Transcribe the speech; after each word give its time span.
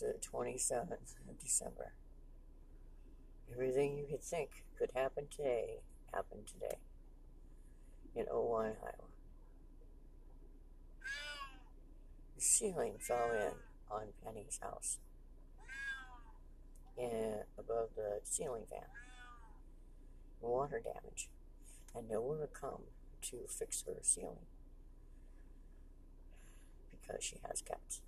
the 0.00 0.14
27th 0.20 1.14
of 1.28 1.38
December. 1.38 1.92
Everything 3.52 3.96
you 3.96 4.06
could 4.10 4.22
think 4.22 4.64
could 4.78 4.90
happen 4.94 5.26
today 5.30 5.80
happened 6.12 6.46
today 6.46 6.78
in 8.14 8.26
Oelwein, 8.26 8.76
Iowa. 8.82 9.10
The 12.34 12.42
ceiling 12.42 12.94
fell 12.98 13.30
in 13.30 13.52
on 13.90 14.08
Penny's 14.24 14.58
house 14.62 14.98
and 16.98 17.44
above 17.58 17.90
the 17.96 18.20
ceiling 18.24 18.64
fan. 18.70 18.88
Water 20.40 20.82
damage, 20.82 21.28
and 21.94 22.08
no 22.08 22.20
one 22.20 22.40
would 22.40 22.52
come 22.52 22.82
to 23.22 23.38
fix 23.48 23.82
her 23.86 23.94
ceiling 24.02 24.46
because 26.90 27.22
she 27.24 27.36
has 27.48 27.62
cats. 27.62 28.02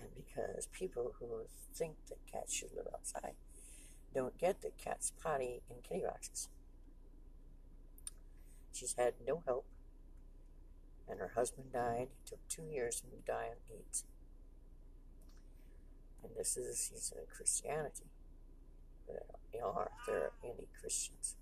And 0.00 0.10
because 0.14 0.66
people 0.72 1.14
who 1.18 1.46
think 1.72 1.94
that 2.08 2.18
cats 2.30 2.54
should 2.54 2.70
live 2.74 2.88
outside 2.92 3.34
don't 4.14 4.38
get 4.38 4.62
that 4.62 4.78
cats 4.78 5.12
potty 5.22 5.60
in 5.68 5.76
kitty 5.82 6.04
boxes. 6.06 6.48
She's 8.72 8.94
had 8.96 9.14
no 9.26 9.42
help, 9.46 9.66
and 11.08 11.18
her 11.18 11.32
husband 11.34 11.72
died. 11.72 12.08
It 12.10 12.28
took 12.28 12.48
two 12.48 12.62
years 12.62 13.00
to 13.00 13.06
die 13.26 13.50
of 13.52 13.58
AIDS. 13.76 14.04
And 16.22 16.32
this 16.36 16.56
is 16.56 16.66
a 16.66 16.74
season 16.74 17.18
of 17.22 17.28
Christianity. 17.28 18.06
They 19.52 19.58
are, 19.60 19.90
they're 20.06 20.30
anti 20.44 20.68
Christians. 20.80 21.36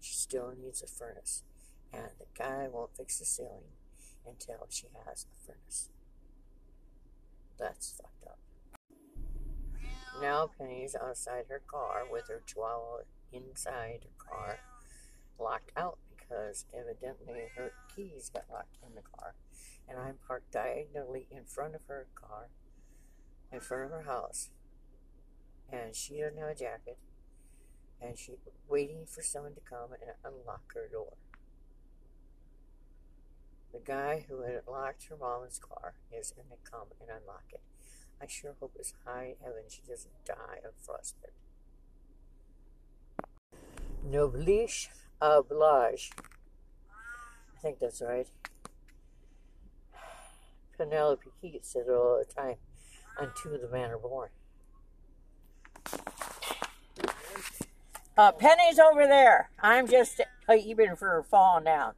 She 0.00 0.14
still 0.14 0.52
needs 0.60 0.82
a 0.82 0.86
furnace, 0.86 1.42
and 1.92 2.10
the 2.18 2.26
guy 2.36 2.68
won't 2.70 2.96
fix 2.96 3.18
the 3.18 3.24
ceiling 3.24 3.70
until 4.26 4.66
she 4.68 4.86
has 5.06 5.26
a 5.26 5.46
furnace. 5.46 5.88
That's 7.58 7.92
fucked 7.96 8.26
up. 8.26 8.38
Now 10.20 10.50
Penny's 10.58 10.94
outside 10.94 11.46
her 11.48 11.62
car 11.66 12.02
with 12.10 12.28
her 12.28 12.42
chihuahua 12.46 13.02
inside 13.32 14.00
her 14.04 14.24
car, 14.24 14.58
locked 15.38 15.72
out 15.76 15.98
because 16.10 16.64
evidently 16.72 17.48
her 17.56 17.72
keys 17.94 18.30
got 18.32 18.44
locked 18.50 18.76
in 18.86 18.94
the 18.94 19.02
car. 19.02 19.34
And 19.88 19.98
I'm 19.98 20.14
parked 20.26 20.52
diagonally 20.52 21.26
in 21.30 21.44
front 21.44 21.74
of 21.74 21.82
her 21.88 22.06
car, 22.14 22.48
in 23.52 23.60
front 23.60 23.84
of 23.84 23.90
her 23.90 24.02
house. 24.02 24.50
And 25.70 25.94
she 25.94 26.20
doesn't 26.20 26.38
have 26.38 26.50
a 26.50 26.54
jacket. 26.54 26.98
And 28.00 28.18
she's 28.18 28.36
waiting 28.68 29.06
for 29.06 29.22
someone 29.22 29.54
to 29.54 29.60
come 29.60 29.92
and 29.92 30.12
unlock 30.24 30.72
her 30.74 30.88
door. 30.90 31.14
The 33.72 33.80
guy 33.84 34.26
who 34.28 34.42
had 34.42 34.62
locked 34.68 35.04
her 35.08 35.16
mom's 35.16 35.58
car 35.58 35.94
is 36.12 36.32
going 36.32 36.48
to 36.48 36.70
come 36.70 36.88
and 37.00 37.08
unlock 37.08 37.44
it. 37.52 37.62
I 38.20 38.26
sure 38.26 38.54
hope 38.60 38.72
it's 38.78 38.92
high 39.04 39.34
heaven 39.42 39.62
she 39.68 39.80
doesn't 39.88 40.24
die 40.26 40.60
of 40.64 40.74
frostbite. 40.78 41.30
Noblish 44.06 44.88
oblige. 45.20 46.10
I 47.56 47.60
think 47.60 47.78
that's 47.78 48.02
right. 48.02 48.28
Penelope 50.76 51.30
Keats 51.40 51.72
said 51.72 51.86
it 51.88 51.92
all 51.92 52.22
the 52.26 52.32
time. 52.32 52.56
Unto 53.18 53.58
the 53.58 53.68
man 53.68 53.90
are 53.90 53.98
born. 53.98 54.30
Uh, 58.16 58.32
Penny's 58.32 58.78
over 58.78 59.06
there. 59.06 59.50
I'm 59.60 59.86
just 59.86 60.20
even 60.50 60.96
for 60.96 61.24
falling 61.30 61.64
down. 61.64 61.94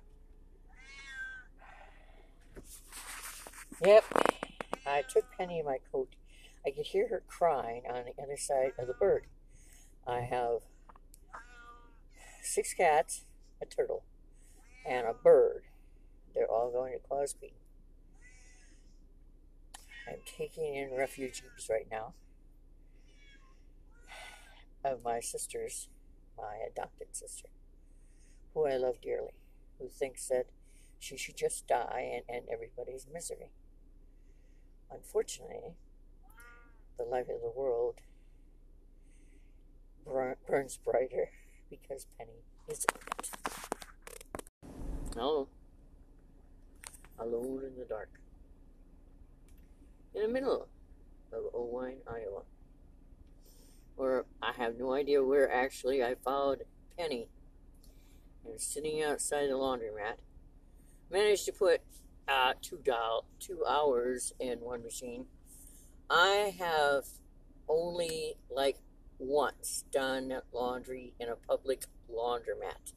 Yep. 3.85 4.05
I 4.87 5.03
took 5.03 5.31
Penny 5.37 5.59
in 5.59 5.67
my 5.67 5.77
coat. 5.93 6.09
I 6.67 6.71
could 6.71 6.87
hear 6.87 7.09
her 7.09 7.23
crying 7.29 7.83
on 7.87 8.05
the 8.07 8.23
other 8.23 8.39
side 8.39 8.73
of 8.79 8.87
the 8.87 8.95
bird. 8.95 9.27
I 10.07 10.21
have 10.21 10.61
six 12.43 12.73
cats, 12.73 13.27
a 13.61 13.67
turtle, 13.67 14.05
and 14.89 15.07
a 15.07 15.13
bird. 15.13 15.65
They're 16.35 16.51
all 16.51 16.71
going 16.71 16.95
to 16.95 16.99
Crosby. 16.99 17.53
I'm 20.09 20.21
taking 20.25 20.75
in 20.75 20.97
refugees 20.97 21.69
right 21.69 21.87
now 21.91 22.15
of 24.83 25.05
my 25.05 25.21
sisters, 25.21 25.89
my 26.39 26.57
adopted 26.71 27.09
sister, 27.13 27.49
who 28.55 28.67
I 28.67 28.77
love 28.77 29.03
dearly, 29.03 29.35
who 29.79 29.89
thinks 29.89 30.29
that 30.29 30.47
she 30.99 31.19
should 31.19 31.37
just 31.37 31.67
die 31.67 32.11
and 32.15 32.23
end 32.35 32.49
everybody's 32.51 33.07
misery. 33.13 33.51
Unfortunately, 34.95 35.75
the 36.97 37.05
light 37.05 37.29
of 37.29 37.41
the 37.41 37.53
world 37.55 37.97
burns 40.47 40.79
brighter 40.85 41.31
because 41.69 42.07
Penny 42.17 42.45
is 42.69 42.85
it. 42.85 43.31
Oh, 45.19 45.49
alone 47.19 47.63
in 47.67 47.77
the 47.77 47.85
dark. 47.85 48.11
In 50.15 50.23
the 50.23 50.29
middle 50.29 50.69
of 51.33 51.53
Oelwein, 51.53 51.97
Iowa. 52.07 52.43
Where 53.97 54.27
I 54.43 54.53
have 54.53 54.79
no 54.79 54.93
idea 54.93 55.25
where 55.25 55.51
actually 55.51 56.05
I 56.05 56.15
followed 56.25 56.65
Penny. 56.97 57.29
I 58.47 58.51
was 58.53 58.63
sitting 58.63 59.03
outside 59.03 59.49
the 59.49 59.55
laundromat. 59.55 60.19
Managed 61.11 61.47
to 61.47 61.53
put 61.53 61.81
uh, 62.29 62.55
two 62.61 62.79
doll 62.85 63.27
two 63.39 63.65
hours 63.69 64.33
in 64.39 64.61
one 64.61 64.83
machine. 64.83 65.27
I 66.11 66.55
have 66.59 67.05
only 67.69 68.37
like 68.51 68.77
once 69.19 69.85
done 69.91 70.41
laundry 70.53 71.15
in 71.19 71.29
a 71.29 71.37
public 71.37 71.85
laundromat. 72.11 72.93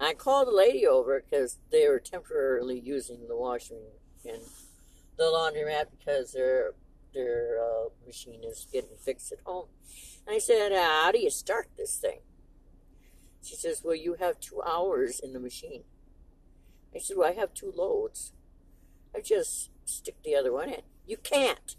I 0.00 0.14
called 0.14 0.48
the 0.48 0.52
lady 0.52 0.86
over 0.86 1.20
because 1.20 1.58
they 1.70 1.88
were 1.88 2.00
temporarily 2.00 2.78
using 2.78 3.28
the 3.28 3.36
washing 3.36 3.82
in 4.24 4.40
the 5.16 5.24
laundromat 5.24 5.86
because 5.98 6.32
their 6.32 6.72
their 7.12 7.60
uh, 7.62 7.88
machine 8.04 8.42
is 8.42 8.66
getting 8.72 8.96
fixed 8.98 9.32
at 9.32 9.38
home. 9.44 9.66
And 10.26 10.34
I 10.34 10.38
said, 10.38 10.72
"How 10.72 11.12
do 11.12 11.18
you 11.20 11.30
start 11.30 11.68
this 11.76 11.96
thing?" 11.96 12.20
She 13.42 13.54
says, 13.54 13.82
"Well, 13.84 13.94
you 13.94 14.14
have 14.14 14.40
two 14.40 14.62
hours 14.62 15.20
in 15.20 15.32
the 15.32 15.40
machine." 15.40 15.84
I 16.94 16.98
said, 16.98 17.16
"Well, 17.16 17.30
I 17.30 17.34
have 17.34 17.54
two 17.54 17.72
loads. 17.74 18.32
I 19.14 19.20
just 19.20 19.70
stick 19.84 20.16
the 20.24 20.34
other 20.34 20.52
one 20.52 20.68
in." 20.68 20.82
You 21.06 21.16
can't, 21.16 21.76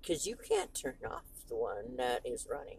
because 0.00 0.26
you 0.26 0.36
can't 0.36 0.74
turn 0.74 0.98
off 1.04 1.24
the 1.48 1.56
one 1.56 1.96
that 1.96 2.22
is 2.24 2.46
running. 2.50 2.78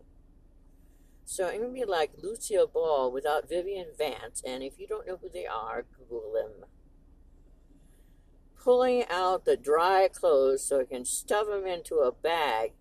So 1.25 1.47
I'm 1.47 1.57
going 1.57 1.73
to 1.73 1.79
be 1.79 1.85
like 1.85 2.11
Lucille 2.21 2.67
Ball 2.67 3.11
without 3.11 3.49
Vivian 3.49 3.87
Vance, 3.97 4.43
and 4.45 4.63
if 4.63 4.79
you 4.79 4.87
don't 4.87 5.07
know 5.07 5.17
who 5.17 5.29
they 5.29 5.47
are, 5.47 5.85
Google 5.97 6.31
them. 6.31 6.69
Pulling 8.63 9.05
out 9.09 9.45
the 9.45 9.57
dry 9.57 10.07
clothes 10.07 10.63
so 10.63 10.81
I 10.81 10.85
can 10.85 11.05
stuff 11.05 11.47
them 11.47 11.65
into 11.65 11.95
a 11.95 12.11
bag 12.11 12.73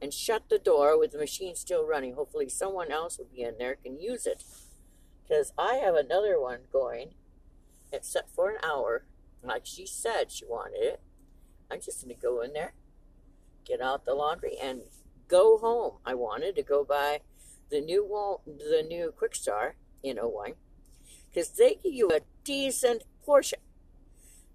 and 0.00 0.12
shut 0.12 0.48
the 0.48 0.58
door 0.58 0.98
with 0.98 1.12
the 1.12 1.18
machine 1.18 1.54
still 1.54 1.86
running. 1.86 2.14
Hopefully, 2.14 2.48
someone 2.48 2.90
else 2.90 3.18
will 3.18 3.28
be 3.32 3.42
in 3.42 3.56
there 3.58 3.76
can 3.76 4.00
use 4.00 4.26
it. 4.26 4.42
Because 5.22 5.52
I 5.58 5.76
have 5.76 5.94
another 5.94 6.40
one 6.40 6.60
going. 6.72 7.14
It's 7.92 8.08
set 8.08 8.28
for 8.34 8.50
an 8.50 8.56
hour, 8.62 9.04
like 9.42 9.64
she 9.64 9.86
said 9.86 10.30
she 10.30 10.44
wanted 10.44 10.82
it. 10.82 11.00
I'm 11.70 11.80
just 11.80 12.04
going 12.04 12.14
to 12.14 12.20
go 12.20 12.40
in 12.40 12.52
there, 12.52 12.74
get 13.64 13.80
out 13.80 14.04
the 14.04 14.14
laundry, 14.14 14.56
and 14.60 14.82
go 15.28 15.58
home. 15.58 15.98
I 16.04 16.14
wanted 16.14 16.56
to 16.56 16.62
go 16.62 16.84
buy 16.84 17.20
the 17.70 17.80
new 17.80 18.04
wall, 18.04 18.42
the 18.46 18.84
new 18.86 19.12
Kwik 19.16 19.34
Star 19.34 19.76
in 20.02 20.16
Oelwein, 20.16 20.54
because 21.28 21.50
they 21.50 21.78
give 21.82 21.92
you 21.92 22.10
a 22.10 22.20
decent 22.44 23.02
portion. 23.24 23.58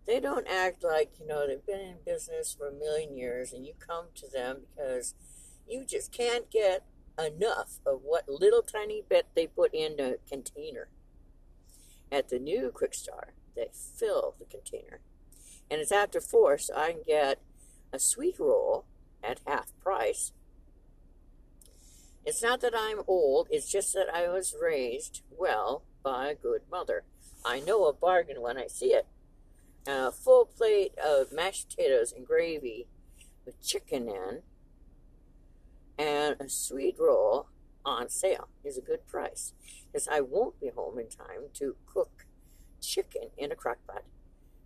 They 0.07 0.19
don't 0.19 0.47
act 0.47 0.83
like 0.83 1.11
you 1.19 1.27
know 1.27 1.45
they've 1.45 1.65
been 1.65 1.79
in 1.81 1.97
business 2.05 2.55
for 2.57 2.69
a 2.69 2.73
million 2.73 3.17
years, 3.17 3.53
and 3.53 3.65
you 3.65 3.73
come 3.79 4.05
to 4.15 4.27
them 4.27 4.61
because 4.75 5.13
you 5.67 5.85
just 5.85 6.11
can't 6.11 6.49
get 6.49 6.85
enough 7.19 7.79
of 7.85 8.01
what 8.03 8.27
little 8.27 8.61
tiny 8.61 9.03
bit 9.07 9.27
they 9.35 9.47
put 9.47 9.73
in 9.73 9.99
a 9.99 10.15
container. 10.27 10.87
At 12.11 12.29
the 12.29 12.39
new 12.39 12.71
Quick 12.73 12.91
Kwik 12.91 12.93
Star, 12.93 13.33
they 13.55 13.67
fill 13.71 14.35
the 14.37 14.45
container, 14.45 14.99
and 15.69 15.79
it's 15.79 15.91
after 15.91 16.19
four, 16.19 16.57
so 16.57 16.75
I 16.75 16.91
can 16.91 17.01
get 17.05 17.39
a 17.93 17.99
sweet 17.99 18.39
roll 18.39 18.85
at 19.23 19.39
half 19.45 19.71
price 19.79 20.33
it's 22.23 22.43
not 22.43 22.61
that 22.61 22.73
I'm 22.77 23.01
old, 23.07 23.47
it's 23.49 23.69
just 23.69 23.93
that 23.93 24.13
I 24.13 24.29
was 24.29 24.55
raised 24.61 25.21
well 25.31 25.83
by 26.03 26.29
a 26.29 26.35
good 26.35 26.61
mother. 26.69 27.03
I 27.43 27.59
know 27.59 27.85
a 27.85 27.93
bargain 27.93 28.41
when 28.41 28.57
I 28.57 28.67
see 28.67 28.93
it. 28.93 29.07
A 29.87 30.11
full 30.11 30.45
plate 30.45 30.93
of 31.03 31.31
mashed 31.31 31.69
potatoes 31.69 32.13
and 32.15 32.25
gravy 32.25 32.87
with 33.45 33.63
chicken 33.65 34.07
in 34.07 34.41
and 35.97 36.35
a 36.39 36.47
sweet 36.47 36.95
roll 36.99 37.47
on 37.85 38.09
sale 38.09 38.49
is 38.63 38.77
a 38.77 38.81
good 38.81 39.07
price 39.07 39.53
because 39.91 40.07
I 40.07 40.21
won't 40.21 40.59
be 40.59 40.69
home 40.69 40.99
in 40.99 41.09
time 41.09 41.49
to 41.55 41.75
cook 41.85 42.25
chicken 42.81 43.29
in 43.37 43.51
a 43.51 43.55
crock 43.55 43.77
pot, 43.87 44.03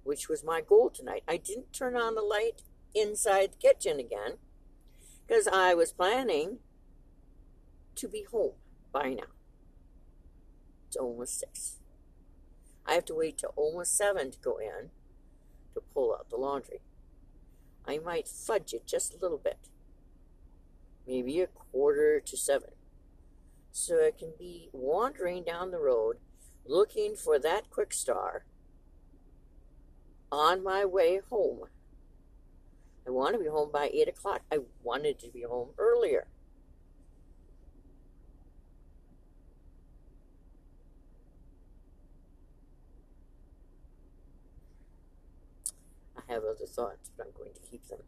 which 0.03 0.29
was 0.29 0.43
my 0.43 0.61
goal 0.61 0.89
tonight. 0.89 1.23
I 1.27 1.37
didn't 1.37 1.73
turn 1.73 1.95
on 1.95 2.15
the 2.15 2.21
light 2.21 2.63
inside 2.93 3.53
the 3.53 3.67
kitchen 3.67 3.99
again 3.99 4.37
because 5.27 5.47
I 5.47 5.73
was 5.73 5.91
planning 5.91 6.59
to 7.95 8.07
be 8.07 8.25
home 8.29 8.53
by 8.91 9.09
now. 9.09 9.33
It's 10.87 10.97
almost 10.97 11.39
six. 11.39 11.79
I 12.85 12.93
have 12.93 13.05
to 13.05 13.15
wait 13.15 13.39
till 13.39 13.53
almost 13.55 13.97
seven 13.97 14.31
to 14.31 14.39
go 14.39 14.57
in 14.57 14.91
to 15.73 15.81
pull 15.93 16.13
out 16.13 16.29
the 16.29 16.37
laundry. 16.37 16.81
I 17.87 17.97
might 17.99 18.27
fudge 18.27 18.73
it 18.73 18.85
just 18.85 19.13
a 19.13 19.17
little 19.17 19.37
bit, 19.37 19.69
maybe 21.07 21.41
a 21.41 21.47
quarter 21.47 22.19
to 22.19 22.37
seven, 22.37 22.71
so 23.77 23.95
I 23.95 24.11
can 24.17 24.31
be 24.39 24.69
wandering 24.71 25.43
down 25.43 25.71
the 25.71 25.79
road 25.79 26.15
looking 26.65 27.17
for 27.17 27.37
that 27.39 27.69
Kwik 27.69 27.91
Star 27.91 28.45
on 30.31 30.63
my 30.63 30.85
way 30.85 31.19
home. 31.29 31.65
I 33.05 33.09
want 33.11 33.33
to 33.33 33.39
be 33.39 33.49
home 33.49 33.71
by 33.73 33.89
8 33.93 34.07
o'clock. 34.07 34.43
I 34.49 34.59
wanted 34.81 35.19
to 35.19 35.29
be 35.29 35.41
home 35.41 35.71
earlier. 35.77 36.27
I 46.17 46.31
have 46.31 46.43
other 46.43 46.65
thoughts, 46.65 47.11
but 47.17 47.27
I'm 47.27 47.33
going 47.37 47.53
to 47.53 47.69
keep 47.69 47.85
them. 47.89 47.99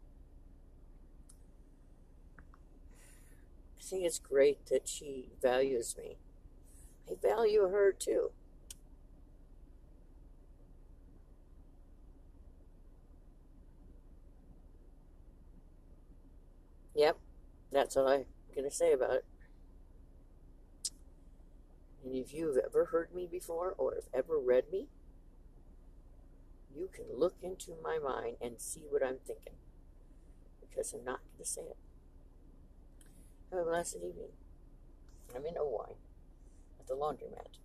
Think 3.88 4.04
it's 4.04 4.18
great 4.18 4.66
that 4.66 4.88
she 4.88 5.30
values 5.40 5.96
me. 5.96 6.18
I 7.10 7.14
value 7.20 7.68
her 7.68 7.92
too. 7.92 8.30
Yep, 16.94 17.16
that's 17.70 17.96
all 17.96 18.08
I'm 18.08 18.24
going 18.54 18.68
to 18.68 18.74
say 18.74 18.92
about 18.92 19.12
it. 19.12 19.24
And 22.04 22.14
if 22.14 22.32
you've 22.34 22.56
ever 22.58 22.86
heard 22.86 23.14
me 23.14 23.28
before 23.30 23.74
or 23.78 23.94
have 23.94 24.08
ever 24.12 24.38
read 24.38 24.64
me, 24.72 24.88
you 26.74 26.88
can 26.92 27.06
look 27.14 27.36
into 27.42 27.72
my 27.82 27.98
mind 27.98 28.36
and 28.40 28.60
see 28.60 28.84
what 28.88 29.02
I'm 29.02 29.18
thinking. 29.26 29.54
Because 30.60 30.92
I'm 30.92 31.04
not 31.04 31.20
going 31.20 31.44
to 31.44 31.44
say 31.44 31.62
it. 31.62 31.87
Have 33.50 33.66
a 33.66 33.84
evening. 33.96 34.28
I'm 35.34 35.46
in 35.46 35.54
Oelwein 35.54 35.94
at 36.78 36.86
the 36.86 36.94
laundromat 36.94 37.56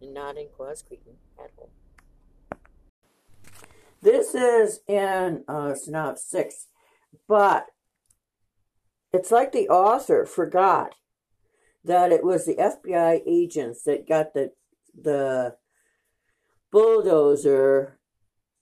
and 0.00 0.14
not 0.14 0.36
in 0.36 0.46
Notting 0.46 0.48
Quasqueton 0.56 1.16
at 1.38 1.50
home. 1.58 1.68
This 4.00 4.34
is 4.34 4.80
in 4.88 5.44
uh, 5.46 5.74
Synop 5.74 6.16
6, 6.18 6.68
but 7.28 7.66
it's 9.12 9.30
like 9.30 9.52
the 9.52 9.68
author 9.68 10.24
forgot 10.24 10.94
that 11.84 12.10
it 12.10 12.24
was 12.24 12.46
the 12.46 12.56
FBI 12.56 13.22
agents 13.26 13.82
that 13.82 14.08
got 14.08 14.32
the 14.32 14.52
the 14.98 15.56
bulldozer 16.70 17.98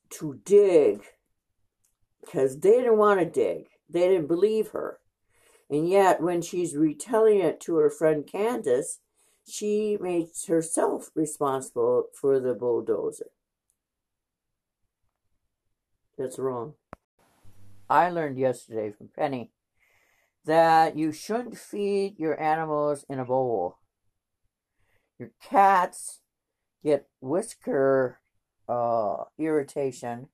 to 0.09 0.41
dig 0.43 1.03
because 2.19 2.59
they 2.59 2.71
didn't 2.71 2.97
want 2.97 3.19
to 3.21 3.25
dig. 3.25 3.67
They 3.89 4.09
didn't 4.09 4.27
believe 4.27 4.69
her. 4.69 4.99
And 5.69 5.89
yet, 5.89 6.21
when 6.21 6.41
she's 6.41 6.75
retelling 6.75 7.39
it 7.39 7.59
to 7.61 7.75
her 7.77 7.89
friend 7.89 8.25
Candace, 8.25 8.99
she 9.47 9.97
makes 9.99 10.45
herself 10.45 11.09
responsible 11.15 12.05
for 12.13 12.39
the 12.39 12.53
bulldozer. 12.53 13.31
That's 16.17 16.39
wrong. 16.39 16.73
I 17.89 18.09
learned 18.09 18.37
yesterday 18.37 18.91
from 18.91 19.09
Penny 19.15 19.51
that 20.45 20.97
you 20.97 21.11
shouldn't 21.11 21.57
feed 21.57 22.19
your 22.19 22.39
animals 22.41 23.05
in 23.09 23.19
a 23.19 23.25
bowl. 23.25 23.77
Your 25.19 25.31
cats 25.41 26.21
get 26.83 27.07
whisker 27.19 28.19
uh, 28.69 29.23
irritation 29.37 30.29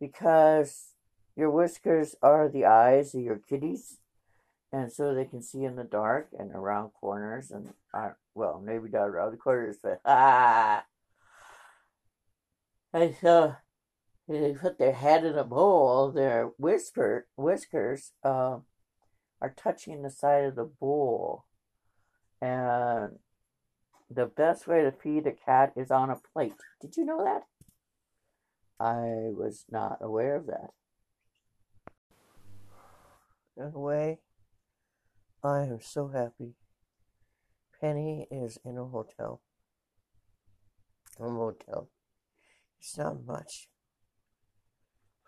because 0.00 0.94
your 1.36 1.50
whiskers 1.50 2.16
are 2.22 2.48
the 2.48 2.64
eyes 2.64 3.14
of 3.14 3.22
your 3.22 3.38
kitties, 3.38 3.98
and 4.72 4.92
so 4.92 5.14
they 5.14 5.24
can 5.24 5.42
see 5.42 5.64
in 5.64 5.76
the 5.76 5.84
dark 5.84 6.28
and 6.38 6.52
around 6.52 6.90
corners 6.90 7.50
and 7.50 7.74
uh, 7.92 8.10
well, 8.34 8.62
maybe 8.64 8.88
not 8.88 9.08
around 9.08 9.32
the 9.32 9.36
corners, 9.36 9.76
but 9.82 10.00
ah. 10.04 10.84
And 12.94 13.14
so 13.20 13.56
they 14.28 14.54
put 14.54 14.78
their 14.78 14.92
head 14.92 15.24
in 15.24 15.36
a 15.36 15.44
bowl, 15.44 16.10
their 16.10 16.52
whisper 16.58 17.26
whiskers. 17.36 18.12
Uh, 18.22 18.58
are 19.42 19.52
touching 19.56 20.02
the 20.02 20.10
side 20.10 20.44
of 20.44 20.54
the 20.54 20.64
bowl. 20.64 21.44
And 22.40 23.18
the 24.08 24.26
best 24.26 24.68
way 24.68 24.82
to 24.82 24.92
feed 24.92 25.26
a 25.26 25.32
cat 25.32 25.72
is 25.76 25.90
on 25.90 26.10
a 26.10 26.20
plate. 26.32 26.54
Did 26.80 26.96
you 26.96 27.04
know 27.04 27.24
that? 27.24 27.42
I 28.78 29.32
was 29.36 29.64
not 29.68 29.98
aware 30.00 30.36
of 30.36 30.46
that. 30.46 30.70
In 33.56 33.72
a 33.74 33.78
way, 33.78 34.18
I 35.44 35.62
am 35.62 35.80
so 35.80 36.06
happy. 36.06 36.54
Penny 37.80 38.28
is 38.30 38.60
in 38.64 38.78
a 38.78 38.84
hotel. 38.84 39.40
A 41.18 41.24
motel. 41.24 41.88
It's 42.78 42.96
not 42.96 43.24
much. 43.26 43.68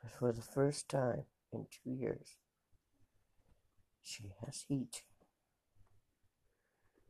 But 0.00 0.12
for 0.12 0.30
the 0.30 0.40
first 0.40 0.88
time 0.88 1.24
in 1.52 1.66
two 1.68 1.90
years, 1.90 2.36
she 4.02 4.30
has 4.44 4.64
heat. 4.68 5.02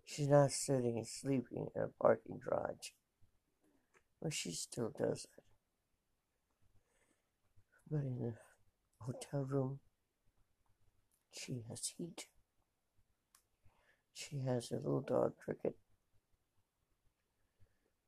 She's 0.06 0.28
not 0.28 0.52
sitting 0.52 0.96
and 0.96 1.06
sleeping 1.06 1.66
in 1.76 1.82
a 1.82 1.88
parking 2.00 2.40
garage. 2.42 2.92
But 4.22 4.32
she 4.32 4.52
still 4.52 4.90
does 4.98 5.26
it. 5.36 5.44
But 7.90 7.98
in 7.98 8.18
the 8.18 8.34
hotel 8.98 9.44
room, 9.44 9.80
she 11.30 11.64
has 11.68 11.92
heat. 11.98 12.28
She 14.14 14.38
has 14.46 14.70
a 14.70 14.76
little 14.76 15.00
dog 15.00 15.32
cricket. 15.44 15.76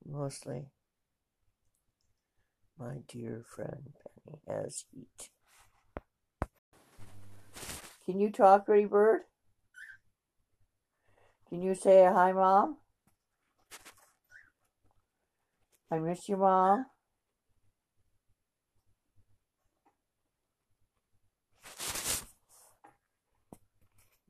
Mostly, 0.08 0.66
my 2.78 2.98
dear 3.08 3.44
friend 3.44 3.92
Penny 4.24 4.38
has 4.46 4.84
heat. 4.92 5.30
Can 8.04 8.20
you 8.20 8.30
talk, 8.30 8.66
Pretty 8.66 8.84
Bird? 8.84 9.22
Can 11.48 11.60
you 11.60 11.74
say 11.74 12.04
hi, 12.04 12.32
Mom? 12.32 12.76
I 15.90 15.98
miss 15.98 16.28
you, 16.28 16.36
Mom. 16.36 16.86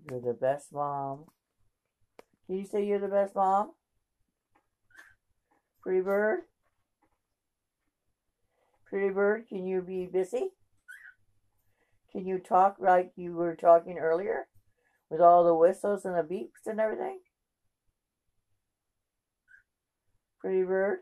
You're 0.08 0.20
the 0.20 0.34
best 0.34 0.72
mom. 0.72 1.24
Can 2.46 2.58
you 2.58 2.64
say 2.64 2.84
you're 2.84 3.00
the 3.00 3.08
best 3.08 3.34
mom? 3.34 3.72
Pretty 5.82 6.00
bird? 6.00 6.40
Pretty 8.88 9.12
bird, 9.12 9.48
can 9.48 9.66
you 9.66 9.82
be 9.82 10.06
busy? 10.06 10.50
Can 12.12 12.24
you 12.24 12.38
talk 12.38 12.76
like 12.78 13.12
you 13.16 13.32
were 13.32 13.56
talking 13.56 13.98
earlier? 13.98 14.46
With 15.10 15.20
all 15.20 15.44
the 15.44 15.54
whistles 15.54 16.04
and 16.04 16.14
the 16.14 16.22
beeps 16.22 16.66
and 16.66 16.80
everything? 16.80 17.18
Pretty 20.40 20.62
bird? 20.62 21.00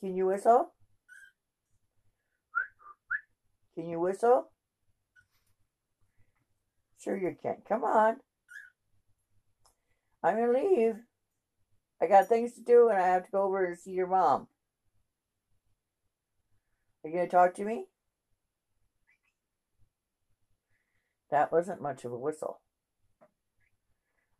Can 0.00 0.14
you 0.14 0.26
whistle? 0.26 0.72
Can 3.74 3.88
you 3.88 3.98
whistle? 3.98 4.50
Sure 7.02 7.16
you 7.16 7.34
can. 7.42 7.56
Come 7.66 7.82
on. 7.82 8.16
I'm 10.22 10.36
to 10.36 10.52
leave. 10.52 10.96
I 12.00 12.06
got 12.06 12.28
things 12.28 12.52
to 12.54 12.62
do 12.62 12.88
and 12.88 12.98
I 12.98 13.06
have 13.06 13.24
to 13.24 13.30
go 13.30 13.42
over 13.42 13.64
and 13.64 13.78
see 13.78 13.92
your 13.92 14.06
mom. 14.06 14.48
Are 17.02 17.10
you 17.10 17.20
to 17.20 17.28
talk 17.28 17.54
to 17.54 17.64
me? 17.64 17.86
That 21.30 21.50
wasn't 21.50 21.80
much 21.80 22.04
of 22.04 22.12
a 22.12 22.18
whistle. 22.18 22.60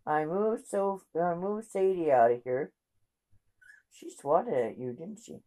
I 0.07 0.25
moved 0.25 0.67
so 0.67 1.03
I 1.15 1.35
moved 1.35 1.71
Sadie 1.71 2.13
out 2.13 2.33
of 2.33 2.43
here. 2.45 2.73
She 3.91 4.11
swatted 4.11 4.55
at 4.55 4.79
you, 4.79 4.93
didn't 4.93 5.21
she? 5.25 5.39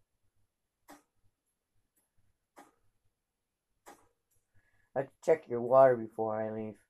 I 4.95 5.07
check 5.25 5.43
your 5.47 5.61
water 5.61 5.95
before 5.95 6.39
I 6.39 6.51
leave. 6.51 6.82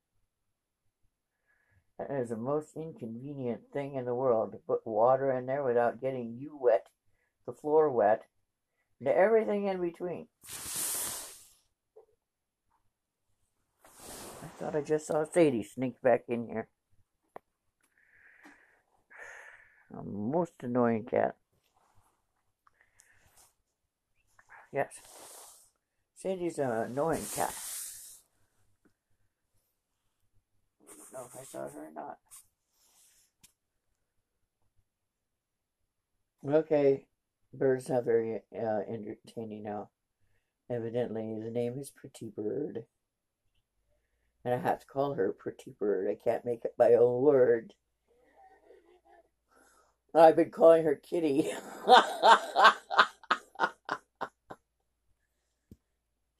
That 1.97 2.11
is 2.11 2.29
the 2.29 2.37
most 2.37 2.75
inconvenient 2.75 3.61
thing 3.71 3.95
in 3.95 4.05
the 4.05 4.15
world 4.15 4.51
to 4.51 4.57
put 4.57 4.85
water 4.85 5.31
in 5.31 5.45
there 5.45 5.63
without 5.63 6.01
getting 6.01 6.37
you 6.39 6.57
wet 6.59 6.87
the 7.45 7.53
floor 7.53 7.89
wet, 7.89 8.23
and 8.99 9.09
everything 9.09 9.67
in 9.67 9.81
between. 9.81 10.27
I 14.41 14.47
thought 14.59 14.75
I 14.75 14.81
just 14.81 15.07
saw 15.07 15.25
Sadie 15.25 15.63
sneak 15.63 16.01
back 16.01 16.23
in 16.27 16.47
here. 16.47 16.67
A 19.97 20.03
most 20.03 20.53
annoying 20.61 21.05
cat. 21.05 21.35
Yes. 24.71 24.93
Sadie's 26.15 26.57
an 26.57 26.71
annoying 26.71 27.25
cat. 27.35 27.53
I 30.81 30.95
don't 30.95 31.07
know 31.23 31.29
if 31.33 31.39
I 31.39 31.43
saw 31.43 31.69
her 31.69 31.87
or 31.87 31.91
not. 31.93 32.17
Okay, 36.45 37.05
bird's 37.53 37.87
not 37.89 38.03
very 38.03 38.41
uh, 38.53 38.81
entertaining 38.89 39.63
now. 39.63 39.89
Evidently, 40.69 41.39
the 41.41 41.51
name 41.51 41.77
is 41.79 41.89
Pretty 41.89 42.29
Bird. 42.35 42.83
And 44.43 44.53
I 44.53 44.57
have 44.57 44.81
to 44.81 44.85
call 44.85 45.13
her 45.13 45.31
Pretty 45.31 45.73
Bird. 45.79 46.09
I 46.09 46.15
can't 46.21 46.43
make 46.45 46.65
up 46.65 46.71
my 46.77 46.93
own 46.93 47.21
word. 47.21 47.73
I've 50.15 50.35
been 50.35 50.51
calling 50.51 50.83
her 50.83 50.95
Kitty. 50.95 51.49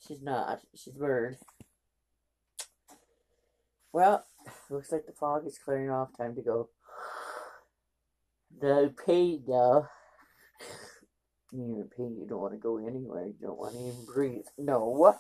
She's 0.06 0.22
not. 0.22 0.60
She's 0.76 0.94
Bird. 0.94 1.38
Well, 3.94 4.26
looks 4.70 4.92
like 4.92 5.06
the 5.06 5.14
fog 5.14 5.46
is 5.46 5.58
clearing 5.58 5.90
off. 5.90 6.10
Time 6.18 6.36
to 6.36 6.42
go. 6.42 6.70
The 8.60 8.94
paid 9.06 9.48
now. 9.48 9.88
You're 11.52 11.86
paid. 11.86 12.18
You 12.20 12.26
don't 12.28 12.42
want 12.42 12.54
to 12.54 12.60
go 12.60 12.78
anywhere. 12.78 13.28
You 13.28 13.36
don't 13.42 13.60
want 13.60 13.74
to 13.74 13.80
even 13.80 14.06
breathe. 14.06 14.46
No. 14.58 15.16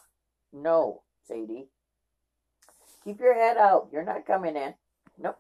No, 0.52 1.02
Sadie. 1.28 1.68
Keep 3.04 3.20
your 3.20 3.34
head 3.34 3.58
out. 3.58 3.90
You're 3.92 4.06
not 4.06 4.26
coming 4.26 4.56
in. 4.56 4.74
Nope. 5.18 5.40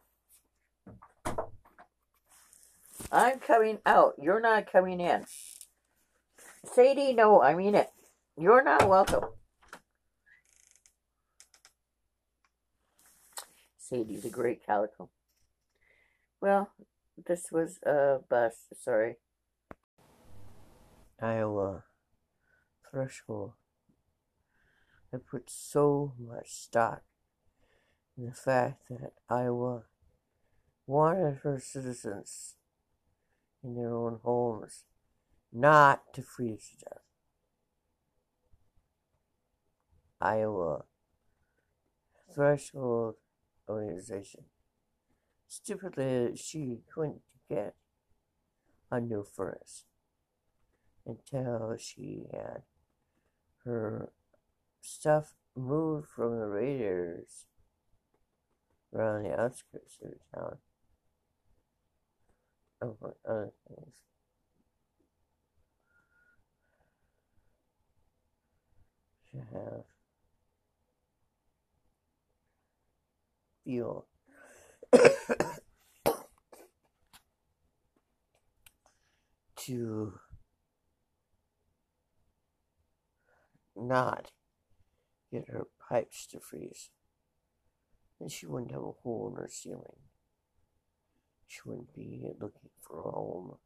I'm 3.11 3.39
coming 3.39 3.79
out. 3.85 4.13
You're 4.19 4.41
not 4.41 4.71
coming 4.71 4.99
in. 4.99 5.25
Sadie, 6.65 7.13
no, 7.13 7.41
I 7.41 7.53
mean 7.53 7.75
it. 7.75 7.89
You're 8.37 8.63
not 8.63 8.89
welcome. 8.89 9.25
Sadie 13.93 14.17
the 14.17 14.29
Great 14.29 14.65
Calico. 14.65 15.11
Well, 16.41 16.71
this 17.27 17.51
was 17.51 17.77
a 17.83 18.21
bus, 18.27 18.65
sorry. 18.75 19.17
Iowa 21.21 21.83
threshold. 22.89 23.51
I 25.13 25.17
put 25.17 25.47
so 25.47 26.13
much 26.19 26.49
stock 26.49 27.03
in 28.17 28.25
the 28.25 28.31
fact 28.31 28.89
that 28.89 29.13
Iowa 29.29 29.83
wanted 30.87 31.41
her 31.43 31.59
citizens 31.59 32.55
in 33.63 33.75
their 33.75 33.93
own 33.93 34.19
homes 34.23 34.85
not 35.51 36.13
to 36.15 36.23
freeze 36.23 36.71
to 36.71 36.85
death. 36.85 37.03
Iowa 40.19 40.85
Threshold 42.33 43.15
Organization. 43.69 44.45
Stupidly, 45.47 46.35
she 46.35 46.79
couldn't 46.93 47.21
get 47.49 47.75
a 48.91 48.99
new 48.99 49.23
furnace 49.23 49.85
until 51.05 51.75
she 51.79 52.23
had 52.31 52.63
her 53.65 54.11
stuff 54.81 55.33
moved 55.55 56.07
from 56.07 56.39
the 56.39 56.47
radiators 56.47 57.45
around 58.93 59.23
the 59.23 59.39
outskirts 59.39 59.97
of 60.03 60.11
the 60.11 60.17
town. 60.35 60.57
Among 62.81 63.13
other 63.25 63.53
things. 63.67 63.95
She 69.31 69.37
have 69.37 69.85
fuel. 73.63 74.07
to 79.55 80.19
not 83.75 84.31
get 85.31 85.49
her 85.49 85.67
pipes 85.89 86.27
to 86.27 86.39
freeze. 86.39 86.89
And 88.19 88.31
she 88.31 88.45
wouldn't 88.45 88.71
have 88.71 88.83
a 88.83 88.91
hole 88.91 89.33
in 89.33 89.41
her 89.41 89.49
ceiling. 89.49 89.97
She 91.47 91.59
wouldn't 91.65 91.93
be 91.93 92.21
looking 92.39 92.69
for 92.81 92.99
a 92.99 93.11
home 93.11 93.57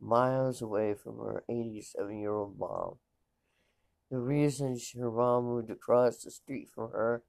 miles 0.00 0.60
away 0.60 0.94
from 0.94 1.18
her 1.18 1.44
87 1.48 2.18
year 2.18 2.32
old 2.32 2.58
mom. 2.58 2.96
The 4.10 4.18
reason 4.18 4.78
her 4.98 5.10
mom 5.10 5.44
moved 5.44 5.70
across 5.70 6.18
the 6.18 6.30
street 6.30 6.68
from 6.74 6.90
her 6.90 7.22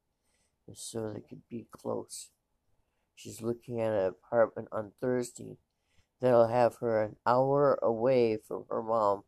so 0.73 1.11
they 1.11 1.21
could 1.21 1.47
be 1.49 1.67
close. 1.71 2.29
She's 3.15 3.41
looking 3.41 3.79
at 3.79 3.93
an 3.93 4.05
apartment 4.05 4.69
on 4.71 4.91
Thursday 4.99 5.57
that'll 6.19 6.47
have 6.47 6.77
her 6.77 7.01
an 7.03 7.15
hour 7.25 7.77
away 7.81 8.37
from 8.37 8.65
her 8.69 8.81
mom. 8.81 9.23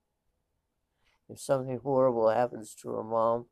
If 1.29 1.39
something 1.39 1.79
horrible 1.83 2.29
happens 2.29 2.75
to 2.75 2.89
her 2.91 3.03
mom, 3.03 3.47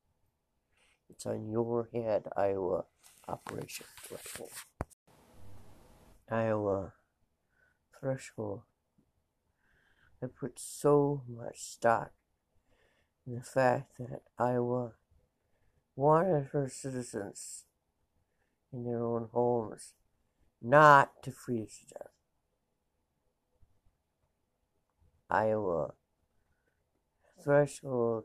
it's 1.10 1.26
on 1.26 1.50
your 1.50 1.90
head, 1.94 2.28
Iowa 2.36 2.86
Operation 3.28 3.86
Threshold. 4.02 4.50
Iowa 6.30 6.94
Threshold. 8.00 8.62
I 10.22 10.28
put 10.28 10.58
so 10.58 11.24
much 11.28 11.60
stock 11.60 12.12
in 13.28 13.36
the 13.36 13.42
fact 13.42 13.98
that 14.00 14.22
Iowa 14.40 14.94
wanted 15.96 16.50
her 16.54 16.70
citizens 16.70 17.66
in 18.74 18.84
their 18.84 19.04
own 19.04 19.30
homes 19.32 19.94
not 20.62 21.22
to 21.24 21.32
freeze 21.32 21.80
to 21.80 21.94
death. 21.94 22.08
Iowa 25.30 25.94
Threshold 27.44 28.24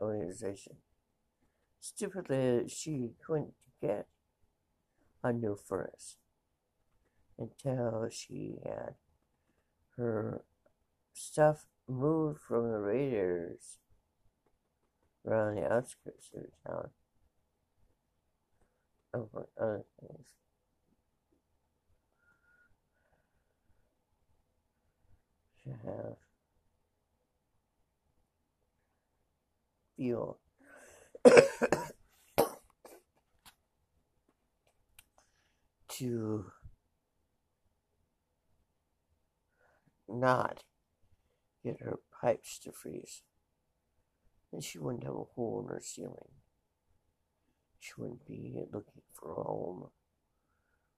Organization. 0.00 0.76
Stupidly, 1.80 2.68
she 2.68 3.12
couldn't 3.24 3.54
get 3.80 4.06
a 5.22 5.32
new 5.32 5.56
furnace 5.56 6.16
until 7.38 8.08
she 8.10 8.56
had 8.64 8.94
her 9.96 10.42
stuff 11.12 11.66
moved 11.88 12.40
from 12.40 12.70
the 12.70 12.78
radiators 12.78 13.78
around 15.26 15.56
the 15.56 15.72
outskirts 15.72 16.30
of 16.34 16.42
the 16.42 16.70
town. 16.70 16.88
Among 19.16 19.46
other 19.58 19.82
things. 19.98 20.26
Have 25.84 26.16
fuel. 29.96 30.38
to 35.88 36.52
not 40.06 40.64
get 41.64 41.80
her 41.80 42.00
pipes 42.20 42.58
to 42.58 42.70
freeze. 42.70 43.22
And 44.52 44.62
she 44.62 44.78
wouldn't 44.78 45.04
have 45.04 45.14
a 45.14 45.24
hole 45.34 45.64
in 45.66 45.68
her 45.74 45.80
ceiling. 45.82 46.35
She 47.80 47.92
wouldn't 47.96 48.26
be 48.26 48.52
looking 48.72 49.02
for 49.12 49.32
a 49.32 49.42
home 49.44 49.88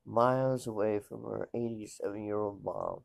miles 0.05 0.67
away 0.67 0.99
from 0.99 1.23
her 1.25 1.49
87 1.55 2.25
year 2.25 2.39
old 2.39 2.65
mom. 2.65 3.01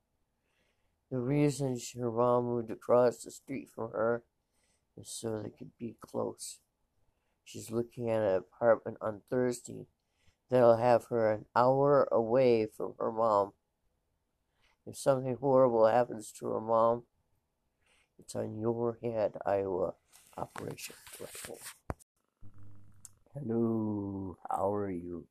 The 1.11 1.19
reason 1.19 1.77
her 1.99 2.11
mom 2.11 2.45
moved 2.45 2.71
across 2.71 3.17
the 3.23 3.31
street 3.31 3.69
from 3.69 3.91
her 3.91 4.23
is 4.97 5.09
so 5.09 5.41
they 5.41 5.49
could 5.49 5.71
be 5.77 5.95
close. 6.01 6.59
She's 7.43 7.69
looking 7.69 8.09
at 8.09 8.21
an 8.21 8.35
apartment 8.35 8.97
on 9.01 9.21
Thursday 9.29 9.87
that'll 10.49 10.77
have 10.77 11.05
her 11.05 11.31
an 11.31 11.45
hour 11.55 12.07
away 12.11 12.65
from 12.65 12.93
her 12.99 13.11
mom. 13.11 13.53
If 14.85 14.97
something 14.97 15.35
horrible 15.39 15.87
happens 15.87 16.31
to 16.39 16.47
her 16.47 16.61
mom, 16.61 17.03
it's 18.17 18.35
on 18.35 18.57
your 18.57 18.97
head, 19.01 19.35
Iowa 19.45 19.93
Operation 20.37 20.95
Threshold. 21.11 21.59
Hello, 23.33 24.37
how 24.47 24.71
are 24.75 24.91
you? 24.91 25.25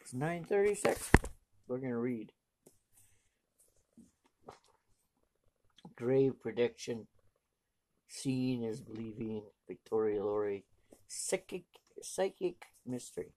It's 0.00 0.12
9.36. 0.12 1.28
We're 1.68 1.78
going 1.78 1.92
to 1.92 1.96
read. 1.96 2.32
grave 5.94 6.40
prediction. 6.40 7.06
Seeing 8.08 8.64
is 8.64 8.80
believing. 8.80 9.42
Victoria 9.68 10.24
Laurie. 10.24 10.64
Psychic, 11.06 11.64
psychic 12.02 12.66
mystery. 12.84 13.32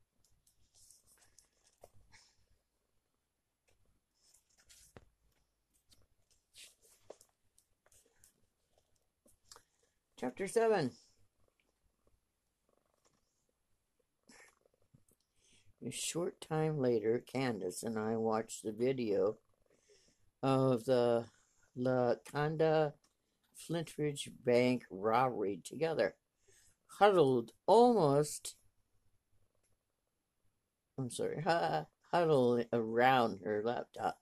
Chapter 10.19 10.47
7 10.47 10.91
A 15.83 15.89
short 15.89 16.39
time 16.39 16.77
later, 16.77 17.23
Candace 17.25 17.81
and 17.81 17.97
I 17.97 18.15
watched 18.15 18.61
the 18.61 18.71
video 18.71 19.37
of 20.43 20.85
the 20.85 21.25
La 21.75 22.13
Cañada 22.31 22.93
Flintridge 23.55 24.29
Bank 24.45 24.83
robbery 24.91 25.59
together, 25.63 26.13
huddled 26.99 27.53
almost, 27.65 28.55
I'm 30.99 31.09
sorry, 31.09 31.43
huddled 32.11 32.65
around 32.71 33.39
her 33.43 33.63
laptop. 33.65 34.19